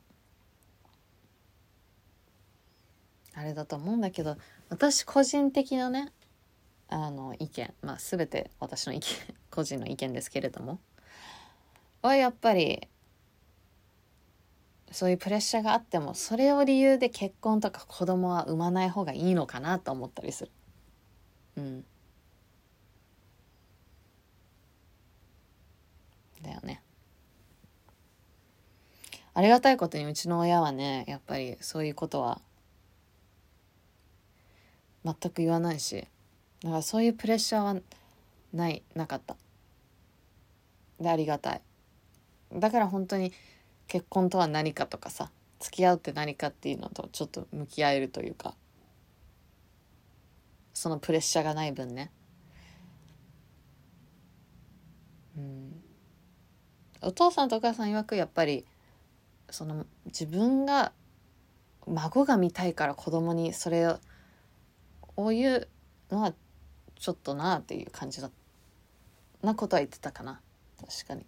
[3.33, 4.37] あれだと思うんだけど
[4.69, 6.11] 私個人的なね
[6.89, 9.03] あの意見まあ全て私の意見
[9.49, 10.79] 個人の意見ですけれども
[12.01, 12.87] はやっぱり
[14.91, 20.51] そういうプレッシャーがあってもそれを理由で結婚とか子供は産まない方がいいのかなと思ったりする。
[21.57, 21.85] うん。
[26.41, 26.81] だよね。
[29.33, 32.41] ありがたいことにうちの親はねやっぱりそういうことは
[35.05, 36.05] 全く言わないし
[36.63, 37.75] だからそういうプレッシャーは
[38.53, 39.35] ないなかった。
[40.99, 41.61] でありがたい。
[42.53, 43.31] だから本当に
[43.87, 48.55] 結婚とは何かとかさ付き合うって何かっていうのとちょっと向き合えるというか
[50.73, 52.11] そのプレッシャーがない分ね。
[55.37, 55.70] うん。
[57.01, 58.65] お父さんとお母さん曰くやっぱり
[59.49, 60.91] その自分が
[61.87, 63.99] 孫が見たいから子供にそれを
[65.29, 65.67] 言う
[66.11, 66.33] のは
[66.95, 68.29] ちょっとなっていう感じだ
[69.41, 70.39] なことは言ってたかな。
[70.79, 71.25] 確かに。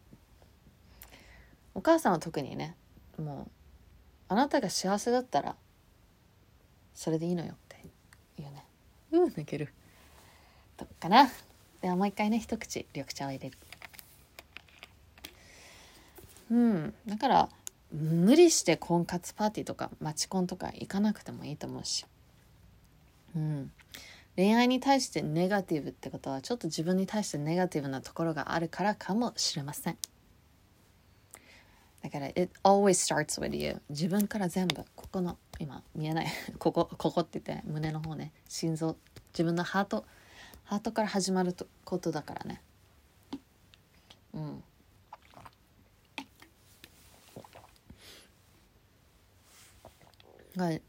[1.73, 2.75] お母さんは特にね
[3.17, 3.51] もう
[4.29, 5.55] あなたが幸せだったら
[6.93, 7.77] それでいいのよって
[8.37, 8.65] 言うね。
[9.11, 9.73] うん泣ける。
[10.77, 11.31] とかな。
[11.81, 13.57] ではもう一回ね一口緑茶を入れる
[16.53, 16.93] うん。
[17.07, 17.49] だから
[17.91, 22.05] 無理して婚活パーティーとかマチコンとか行かなくてもいいと思うし。
[23.35, 23.71] うん。
[24.35, 29.97] 恋愛に対してネガティブってことはちょっと自分に対してネガティブなところがあるからかもしれません。
[32.03, 36.27] だから it always starts with you 自分から全部ここの今見えない。
[36.59, 38.31] ここここって言って胸の方ね。
[38.47, 38.95] 心臓。
[39.33, 40.05] 自分のハート。
[40.65, 42.61] ハートから始まることだからね。
[44.33, 44.63] うん。
[50.55, 50.83] はい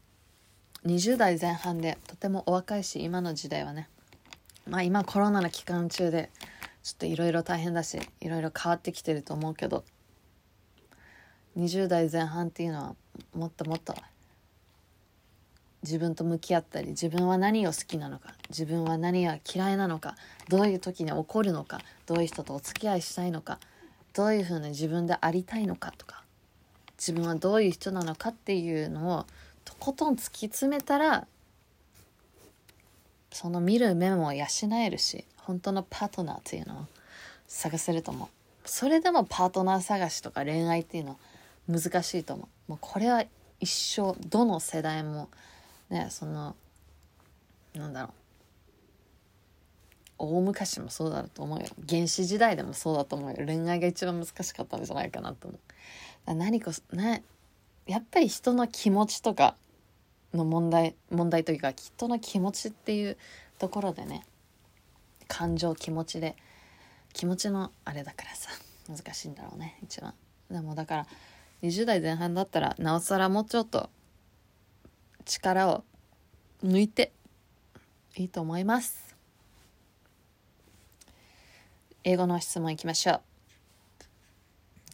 [0.85, 3.89] 20代前半でとてもお若いし今の時代はね。
[4.67, 6.29] まあ今コロナの期間中で
[6.83, 9.83] ちょっといろいろ大変だしいろいろ変わってきてると思うけど
[11.57, 12.95] 20代前半っていうのは
[13.33, 13.95] もっともっと
[15.81, 20.15] 自分と向き合ったり自分は何を好きなのか自分は何が嫌いなのか
[20.47, 23.59] どういう時に怒るのかどういう人とお付き合いしたいのか
[24.13, 26.23] どういうふうに自分でありたいのかとか
[26.97, 29.25] 自分はどういう人なのかっていうのを
[29.65, 31.27] とことん突き詰めたら
[33.31, 34.45] その見る目も養
[34.81, 36.85] えるし本当のパートナーっていうのを
[37.47, 38.27] 探せると思う。
[38.67, 41.17] それでもパートナー探しとか恋愛っていうのは
[41.67, 42.71] 難しいと思う。
[42.71, 43.23] もうこれは
[43.59, 45.29] 一生どの世代も
[45.89, 46.55] ねその
[47.73, 48.11] なんだろう。
[50.17, 51.65] 大昔もそうだと思うよ。
[51.89, 53.45] 原始時代でもそうだと思うよ。
[53.45, 56.33] 恋愛が一番難しかったんじゃないかなと思う。
[56.33, 57.23] 何かね
[57.87, 59.55] やっぱり人の気持ちとか
[60.33, 63.17] の問題問題というか人の気持ちっていう
[63.59, 64.23] ところでね
[65.27, 66.35] 感情気持ちで
[67.13, 68.49] 気持ちのあれだからさ
[68.89, 70.13] 難しいんだろうね一番。
[70.49, 71.07] でもだから
[71.63, 73.89] 20代前半だったらなおさらもうちょっと
[75.23, 75.83] 力を
[76.63, 77.11] 抜いて
[78.15, 79.15] いいと思います。
[82.03, 83.21] 英語の質問いきましょう。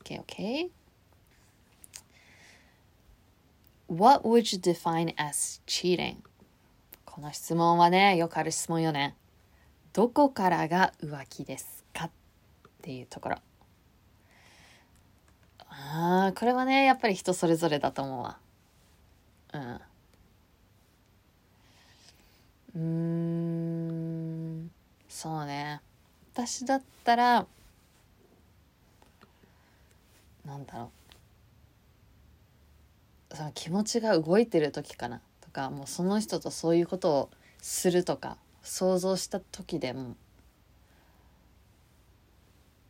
[0.06, 0.70] OKOK、
[3.92, 6.16] What would you define as cheating?
[7.04, 9.18] この質問はね、よくある質問よね。
[9.92, 12.12] どこからが浮気ですかっ
[12.82, 13.36] ていうところ。
[15.68, 18.38] ああ、これはね、やっぱり人それぞれだと思うわ。
[19.52, 19.82] うん。
[22.76, 22.80] うー
[24.64, 24.72] ん、
[25.10, 25.82] そうね。
[26.34, 27.46] 私だったら、
[30.46, 31.01] なんだろう。
[33.34, 37.30] その気持ちが動いてる時かなとかもうその人とそういうことを
[37.62, 40.16] するとか想像した時でも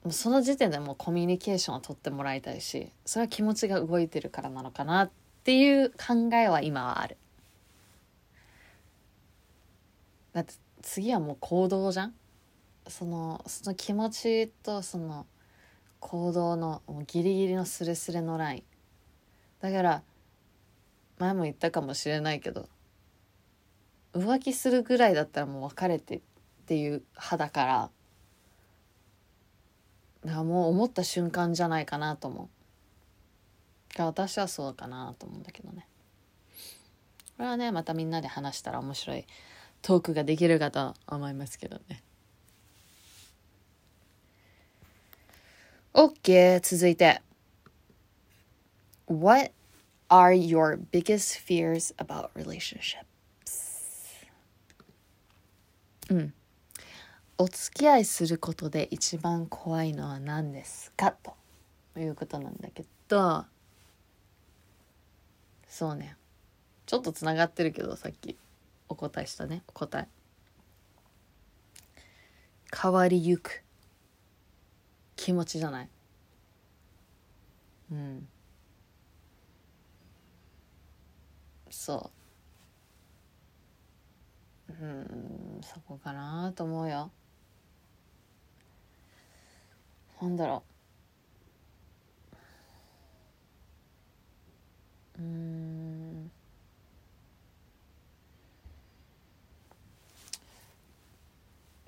[0.04, 5.12] もうその時点でもうコミュニケーションを取ってもらいたいしそれは気持ちが動いてるからなのかなっ
[5.44, 7.18] ていう考えは今はある。
[10.34, 12.14] だって次はもう行動じゃん。
[12.88, 15.26] そのその気持ちとその
[16.00, 18.64] 行動のもうギリギリのスレスレのライン。
[19.62, 20.04] だから
[21.22, 22.68] 前も言ったかもしれないけど
[24.14, 26.22] 浮気するぐらいだったらもう別れてっ
[26.66, 27.90] ていう派だから
[30.26, 32.50] だからもう思った瞬間じゃないかなと思う。
[34.02, 35.86] 私はそうかなと思うんだけどね。
[37.38, 39.26] これはねまたみんなで話したら面白い
[39.82, 42.02] トークができるかと思いますけどね。
[45.94, 47.22] OK 続いて。
[49.08, 49.52] What
[50.12, 53.06] are your biggest fears about relationships?
[56.10, 56.34] うん。
[57.38, 61.16] お付き合いすることで一番怖いのは何ですか？
[61.94, 63.46] ということなんだけど
[65.68, 66.18] そうね。
[66.86, 68.36] ちょっとつながってるけどさっき
[68.90, 69.64] お答えしたね。
[69.68, 70.08] お答え。
[72.76, 73.64] 変わりゆく。
[75.16, 75.90] 気持ちじゃない。
[77.92, 78.28] うん。
[81.72, 82.12] そ
[84.70, 84.74] う。
[84.74, 87.12] うんそこかなと思うよ。
[90.22, 90.64] なんだろ
[95.18, 95.22] う。
[95.22, 96.32] うん。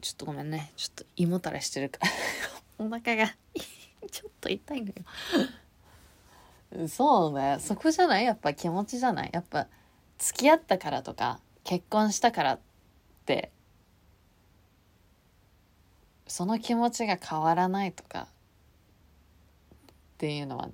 [0.01, 0.71] ちょっとごめんね。
[0.75, 2.11] ちょっと胃もたれしてるから。
[2.85, 3.35] お腹が
[4.11, 4.93] ちょっと痛いのよ。
[6.87, 7.57] そうね。
[7.59, 8.25] そこじゃない？
[8.25, 9.29] やっぱ気持ちじゃない？
[9.31, 9.67] やっぱ
[10.17, 12.59] 付き合ったからとか結婚したからっ
[13.25, 13.51] て。
[16.25, 18.21] その気持ちが変わらないとか。
[18.21, 18.25] っ
[20.17, 20.69] ていうのは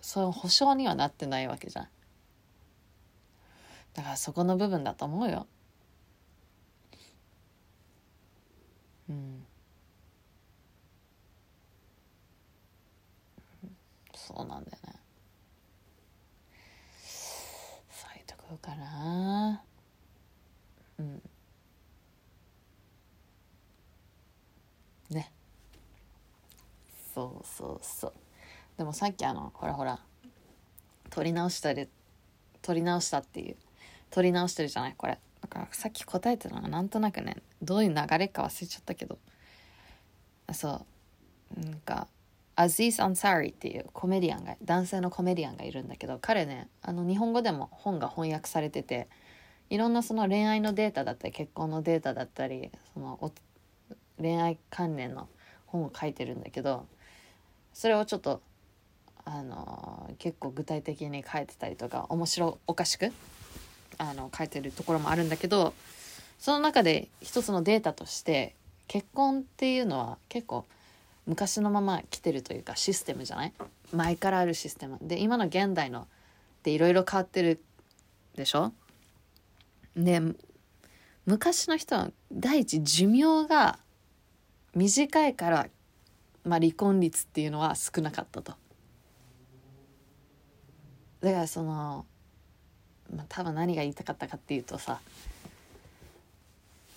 [0.00, 1.88] そういう保証にはなってないわけじゃん。
[3.94, 5.46] だからそこの部分だと思うよ。
[9.08, 9.44] うん。
[14.14, 14.94] そうなんだよね
[17.90, 18.06] そ
[18.54, 19.62] うかな
[20.98, 21.22] うん。
[25.10, 25.30] ね。
[27.14, 28.12] そうそうそう。
[28.78, 29.98] でもさっきあのほらほら。
[31.10, 31.88] 撮り直したり
[32.62, 33.56] 撮り直したっていう。
[34.10, 35.18] 撮り直してるじゃないこれ。
[35.40, 39.18] だからさっき答えてたのがなんとなくねどういう流れか忘れちゃったけど。
[40.52, 40.86] そ
[41.56, 41.60] う。
[41.60, 42.08] なんか
[42.54, 49.08] アジーズ・アンサーリっていうコメディアンが男性のコメディアンがいるんだけど彼ねあの日本語でも本が翻訳されてて
[49.70, 53.32] いろんなその恋愛のデータだったり結婚のデータだったりその
[54.18, 55.28] 恋愛関連の
[55.66, 56.86] 本を書いてるんだけど
[57.72, 58.42] それをちょっと
[59.24, 63.12] あの結構具体的に書いてたりとか面白おかしく
[63.98, 65.74] あの書いてるところもあるんだけど
[66.38, 68.56] その中で一つのデータとして
[68.88, 70.66] 結婚っていうのは結構
[71.26, 73.52] 昔のまま来てるというかシステムじゃない？
[73.92, 74.98] 前からあるシステム。
[75.00, 76.08] で今の現代の
[76.62, 77.62] でいろいろ変わってる
[78.34, 78.72] でしょ？
[79.96, 80.20] で
[81.24, 83.78] 昔の人は第一寿命が
[84.74, 85.68] 短いから、
[86.44, 88.54] まあ、離婚率っていうのは少なかったと。
[91.20, 92.04] だからその、
[93.14, 94.98] まあ、多分何が言いたかったかっていうとさ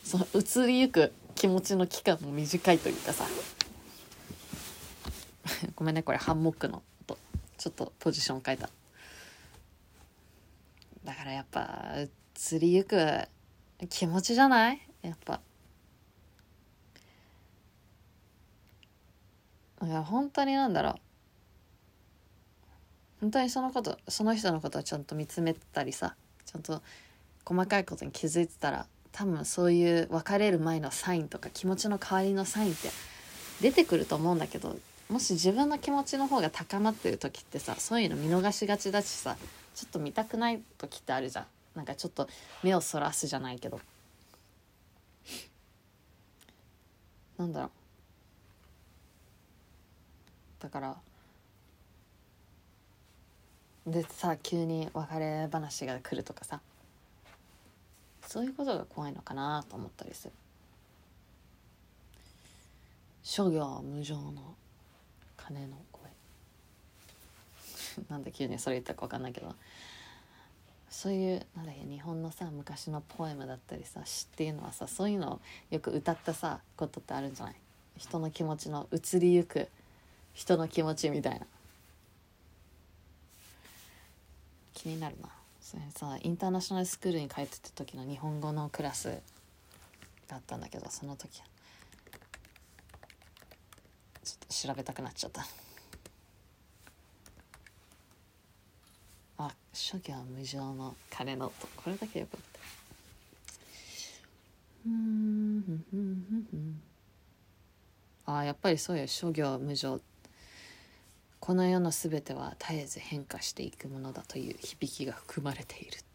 [0.04, 3.26] その移りゆく気持ちの期間も短いというかさ。
[5.76, 7.18] ごめんねこれハンモックのと
[7.58, 8.70] ちょっとポジション変えた。
[11.04, 11.96] だからやっぱ
[12.52, 13.28] 移りゆく
[13.90, 14.82] 気持ちじゃない？
[15.02, 15.40] やっぱ。
[19.82, 20.96] だから本当になんだろう。
[23.22, 26.16] 本当にそのことその人のことをちゃんと見つめたりさ
[26.46, 26.82] ちゃんと
[27.46, 32.90] 細かいことに気づいてたら多分そういう別れる前のサインとか気持ちの変わりのサインって
[33.62, 34.78] 出てくると思うんだけど
[35.10, 39.38] もし自分の気持ちの方が高まってる時ってさそういうの見逃しがちだしさ
[39.76, 41.46] ちょっと見たくない時ってあるじゃん。
[41.76, 42.30] なんかちょっと
[42.64, 43.82] 目をそらすじゃないけど。
[47.38, 47.70] なんだろう。
[50.64, 50.96] だから
[53.86, 56.60] でさ急に別れ話が来るとかさ
[58.26, 60.34] そういうことが怖いのかなと思ったりする。
[63.22, 64.56] 諸行無常の
[65.48, 66.10] 鐘の声。
[68.10, 69.54] なんで急にそれ言ったか分かんないけど。
[70.90, 77.56] そういうなんだっけ日本のさ昔のポエムだったりさ詩っていうのはさそういうのをよく歌ったさことってあるんじゃない？
[77.98, 79.68] 人の気持ちの移りゆく
[80.34, 81.46] 人の気持ちみたいな。
[84.74, 85.30] 気になるな。
[85.62, 89.20] それさインターナショナルスクールに帰ってた時の日本語のクラス
[90.28, 91.42] だったんだけどその時
[94.26, 95.46] ちょっと調べたくなっちゃった。
[99.38, 101.68] あ諸行無常の鐘の音。
[101.78, 102.60] これだけよかった。
[104.86, 106.82] うん
[108.28, 110.00] あやっぱりそうよ諸行無常
[111.40, 116.06] この世の全ては絶えず変化していくものだという響きが含まれているって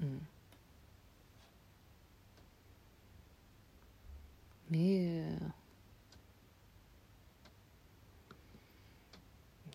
[0.00, 0.26] うん。
[4.70, 5.38] ねえ。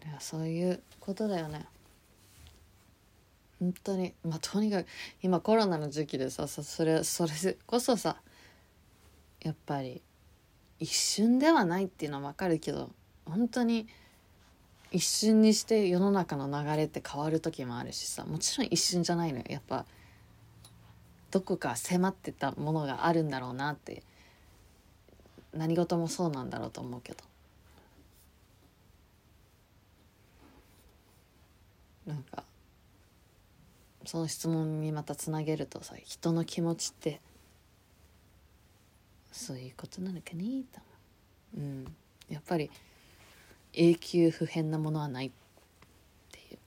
[0.07, 1.65] いやそういうことだよね。
[3.59, 4.13] 本当に。
[4.23, 4.87] まあとにかく
[5.21, 8.17] 今コロナの時期でさそれそれこそさ
[9.41, 10.01] やっぱり
[10.79, 12.89] 一瞬ではないっていうのは分かるけど
[13.25, 13.87] 本当に
[14.91, 19.45] 一瞬にして世の中の流れって変わる時もあるしさもちろん一瞬じゃないのよ。
[19.47, 19.85] やっぱ
[21.29, 24.03] どこか迫ってたものがあるんだろうなって
[25.53, 27.23] 何事もそうなんだろうと思うけど。
[32.05, 32.43] なんか
[34.05, 37.21] その質問にまたつなげるとさ人の気持ちって
[39.31, 40.81] そういうことなのかねと
[41.57, 41.59] う。
[41.61, 41.95] ん。
[42.29, 42.69] やっぱり
[43.73, 45.31] 永久不変なものはないっ
[46.31, 46.57] てい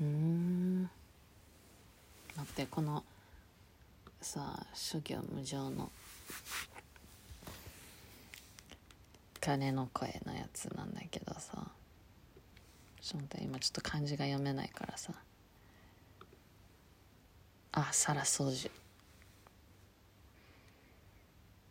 [0.00, 0.04] う。
[0.04, 0.90] うん。
[2.36, 3.04] 待ってこの
[4.28, 5.90] さ諸行無常の
[9.40, 11.66] 鐘の声のやつなんだけどさ
[13.00, 15.14] ちょっと今ちょっと漢字が読めないからさ。
[17.72, 18.70] あ皿掃除。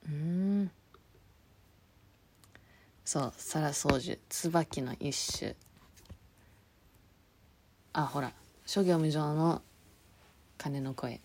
[0.08, 0.72] うん。
[3.06, 4.18] そう皿掃除。
[4.30, 5.56] 椿の一種
[7.94, 8.32] あほら。
[8.66, 9.62] 諸行無常の
[10.58, 11.22] 鐘の声。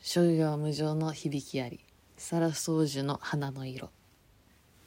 [0.00, 1.80] 諸行無常の響きあり
[2.16, 3.86] 皿掃除の花の色。
[3.86, 3.90] っ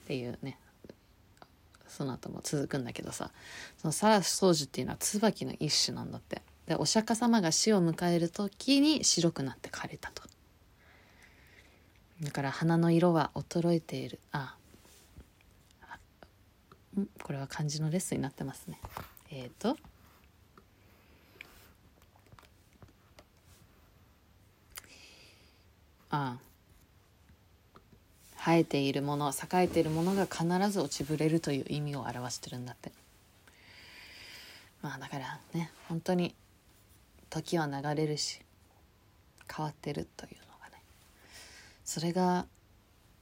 [0.07, 0.59] ていうね。
[1.88, 3.32] その後も続くんだけどさ。
[3.78, 6.41] その皿掃除っていうのは椿の一種なんだって。
[6.68, 10.24] でお釈迦様が死を迎える時に白くなって枯れたと。
[12.22, 14.20] だから花の色は衰えている。
[14.32, 14.55] あ
[16.99, 17.07] ん？
[17.24, 18.80] これは漢字のレッスンになってますね。
[19.32, 19.78] えっ、ー、と
[26.16, 26.38] あ
[28.38, 32.91] 生えているもの栄えているものが必ず落ちぶれるという意味を表してるんだって。
[34.84, 36.36] まあだからね本当に
[37.32, 38.41] 時は流れるし
[39.51, 40.84] 変わってるというのがね。
[41.84, 42.45] それが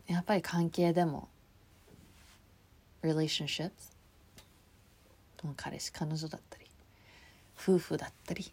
[0.07, 1.29] やっぱり関係でも
[3.03, 3.71] relationships
[5.55, 6.65] 彼氏彼女だったり
[7.57, 8.51] 夫婦だったり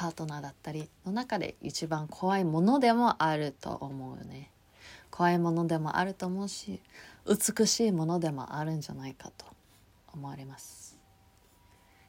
[0.00, 4.50] パートナーだったりの中で一番怖いものでもあると思うね。
[5.10, 6.80] 怖いものでもあると思うし
[7.26, 9.44] 美しいものでもあるんじゃないかと
[10.14, 10.98] 思われます。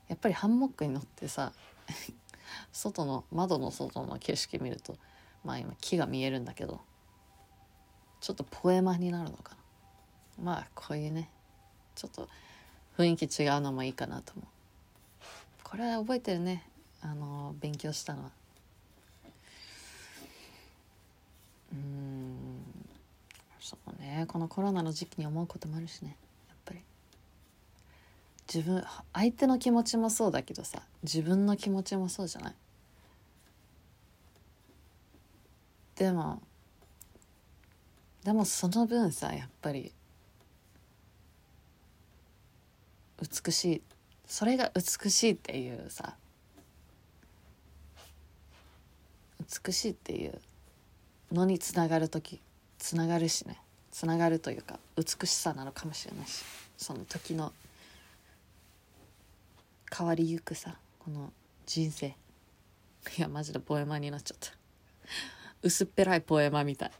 [0.07, 1.51] やっぱりハンモックに乗ってさ
[2.71, 4.95] 外の窓の外の景色見ると
[5.43, 6.79] まあ今木が見えるんだけど
[8.21, 9.57] ちょっとポエマになるのか
[10.37, 10.43] な。
[10.45, 11.29] まあこういうね
[11.95, 12.29] ちょっと
[12.97, 14.45] 雰囲気違うのもいいかなと思う。
[15.65, 16.70] これは覚えてるね。
[17.01, 18.31] あの勉強したのは。
[21.73, 22.61] うん
[23.59, 24.25] そうね。
[24.27, 26.15] このコロナの時期に思うこともあるしね。
[26.49, 26.81] やっぱり。
[28.53, 28.83] 自分
[29.13, 32.53] 相手の気持ちもそうだけどさ自分の気持ちもそうじゃない？
[35.95, 36.41] でも
[38.25, 39.93] でもその分さやっぱり
[43.21, 43.81] 美しい
[44.27, 46.15] それが美しいっていうさ
[49.65, 50.39] 美しいっていう
[51.31, 52.39] のにつながる時
[52.77, 53.57] つながるしね。
[53.91, 56.43] つながるというか美しさなのかもしれないし
[56.77, 57.51] その時の
[59.95, 61.33] 変わりゆくさこの
[61.65, 62.07] 人生。
[62.07, 64.51] いやマジでポエマになっちゃった。
[65.61, 66.91] 薄っぺらいポエマみたい。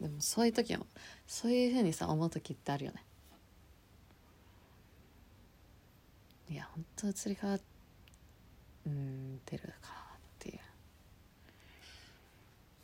[0.00, 0.86] でもそういう時も
[1.26, 3.02] そういうふうにさ思う時ってあるよね。
[6.50, 7.60] いや本当移り変わっ
[9.44, 9.99] てるか。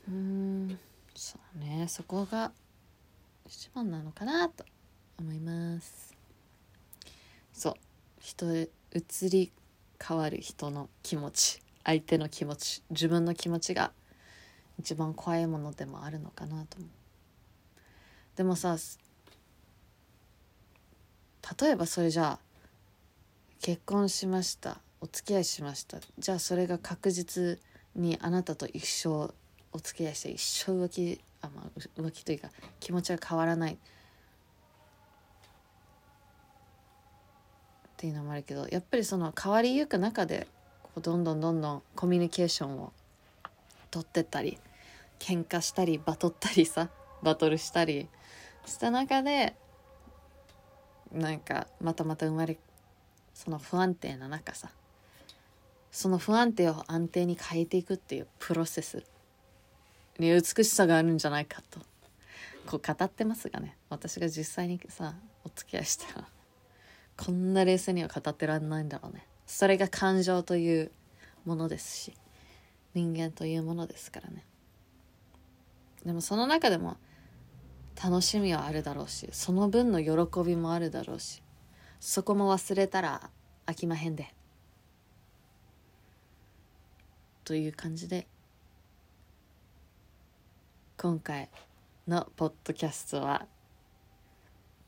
[0.08, 0.78] うん
[1.14, 2.52] そうねそこが
[3.46, 4.64] 一番なのかなと
[5.18, 6.14] 思います。
[7.52, 7.74] そう
[8.20, 9.50] 人へ移り
[10.04, 13.92] 変わる人の気持ち相手の気持ち自分の気持ちが
[14.78, 16.88] 一番怖いものでもあるのかなと思う。
[18.36, 18.76] でもさ
[21.60, 22.38] 例えばそれじゃあ
[23.62, 25.98] 結婚しましたお付き合いしました。
[26.18, 27.58] じゃあそれが確実
[27.94, 29.32] にあなたと一生
[29.76, 32.48] お付き合いして一生浮気あ、まあ、浮気というか
[32.80, 33.76] 気持ちが変わらないっ
[37.98, 40.46] ていうのもあるけどやっぱりその変わりゆく中で
[40.82, 42.92] こうどんどんどんどんコミュニケーションを
[43.90, 44.58] 取ってったり
[45.18, 46.88] 喧嘩したりバトったりさ
[47.22, 48.08] バトルしたり
[48.64, 49.54] した中で
[51.12, 52.58] なんかまたまた生まれ
[53.34, 54.70] その不安定な中さ
[55.90, 59.02] その不安定を安定に変えていくっていうプロセス。
[60.20, 61.80] に美しさがあるんじゃないかと。
[62.66, 65.14] こう語ってますがね私が実際にさ
[65.44, 66.28] お付き合いしたら
[67.16, 69.24] こんな冷静には語ってらんないんだろうね。
[69.46, 70.90] それが感情という
[71.44, 72.14] ものですし
[72.94, 74.44] 人間というものですからね。
[76.04, 76.96] でもその中でも
[78.02, 81.42] 楽しみはあるだろうしその分の喜びもあるだろうし
[82.00, 83.30] そこも忘れたら
[83.66, 84.34] 飽きまへんで。
[87.44, 88.26] という感じで
[91.06, 91.48] 今回
[92.08, 93.46] のポッドキャストは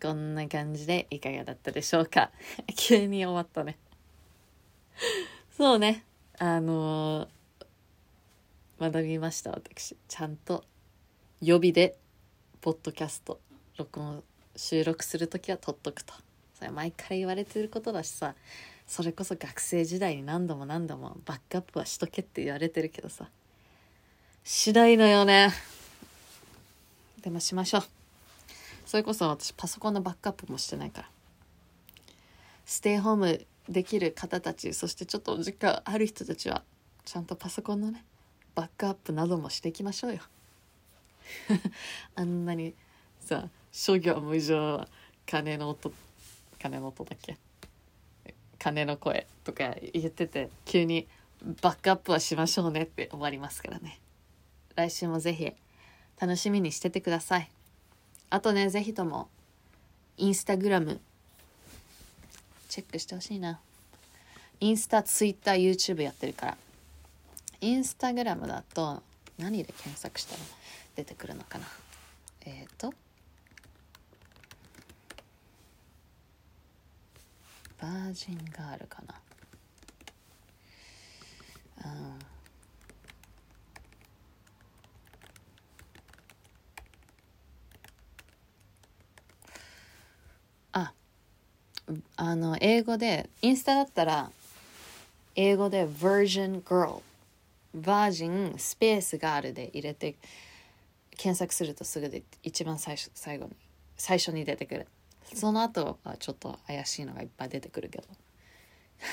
[0.02, 2.32] こんな感じでいかがだったでしょうか？
[2.74, 3.78] 急に終わったね。
[5.56, 6.04] そうね。
[6.40, 9.96] あのー学びました私。
[10.08, 10.64] ちゃんと
[11.40, 11.96] 予備で
[12.62, 13.38] ポッドキャスト
[13.76, 14.24] 録音
[14.56, 16.14] 収録する時は撮っとくと。
[16.54, 18.34] それ前から言われてることだしさ。
[18.88, 23.30] それこそ学生時代に何度も何度もバックアップはしとけって言われてるけどさ。
[24.42, 25.50] しないのよね。
[27.22, 27.82] でもしましょう。
[28.86, 31.10] それこそ私パソコンのバックアップもしてないから。
[32.64, 36.62] ステイホームできる方たちそしてちょっとお時間ある人たちは
[37.04, 38.04] ちゃんとパソコンのね
[38.54, 40.20] バックアップなどもしていきましょうよ。
[42.14, 42.74] あんなに
[43.20, 44.86] さ諸行無常
[45.26, 45.92] 鐘の音
[46.58, 47.36] 鐘の音だっけ？
[48.58, 51.06] 鐘の声とか言ってて急に
[51.62, 54.00] バックアップはしましょうねって終わりますからね。
[54.74, 55.52] 来週もぜひ
[56.20, 57.50] 楽しみにしててください。
[58.30, 59.28] あとねぜひとも
[60.16, 61.00] インスタグラム
[62.68, 63.60] チェックしてほしいな。
[64.60, 66.56] インスタツイッター YouTube やってるから。
[67.60, 69.02] インスタグラムだと
[69.38, 70.40] 何で検索したら
[70.96, 71.66] 出てくるのかな。
[72.44, 72.92] えっ、ー、と
[77.80, 79.14] バージンガールかな。
[81.84, 82.18] うん
[90.72, 90.92] あ
[92.16, 94.30] あの英語でインスタだったら
[95.34, 97.00] 英語で Virgin Girl
[97.74, 100.16] バージンスペースガールで入れて
[101.16, 103.52] 検索するとすぐで一番最初最後に
[103.96, 104.86] 最初に出てくる。
[105.34, 108.04] その後はちょっと怪しいのがいっぱい出てくるけど。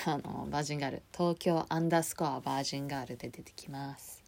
[0.06, 4.24] あのバージンガール東京アンダースコアバージンガールで出てきます。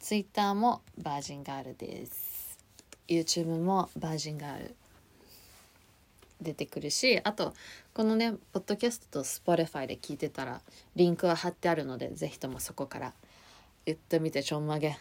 [0.00, 2.58] ツイッターもバージンガールです。
[3.08, 4.76] YouTube もバージンガール
[6.40, 7.54] 出てくるしあと
[7.94, 10.60] このねポッドキャストと Spotify で聞いてたら
[10.96, 13.12] リンクは貼ってあるのでぜひともそこから
[13.86, 14.98] 言ってみてちょんまげ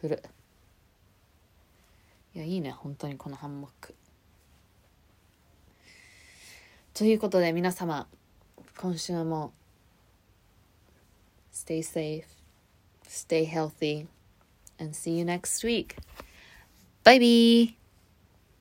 [0.00, 0.22] 振る
[2.34, 3.94] いやいいね本当にこのハンモック
[6.94, 8.06] ということで皆様
[8.76, 9.52] 今週も
[11.52, 12.24] Stay safe,
[13.06, 14.06] stay healthy,
[14.78, 15.96] and see you next week.
[17.04, 17.79] Bye bye!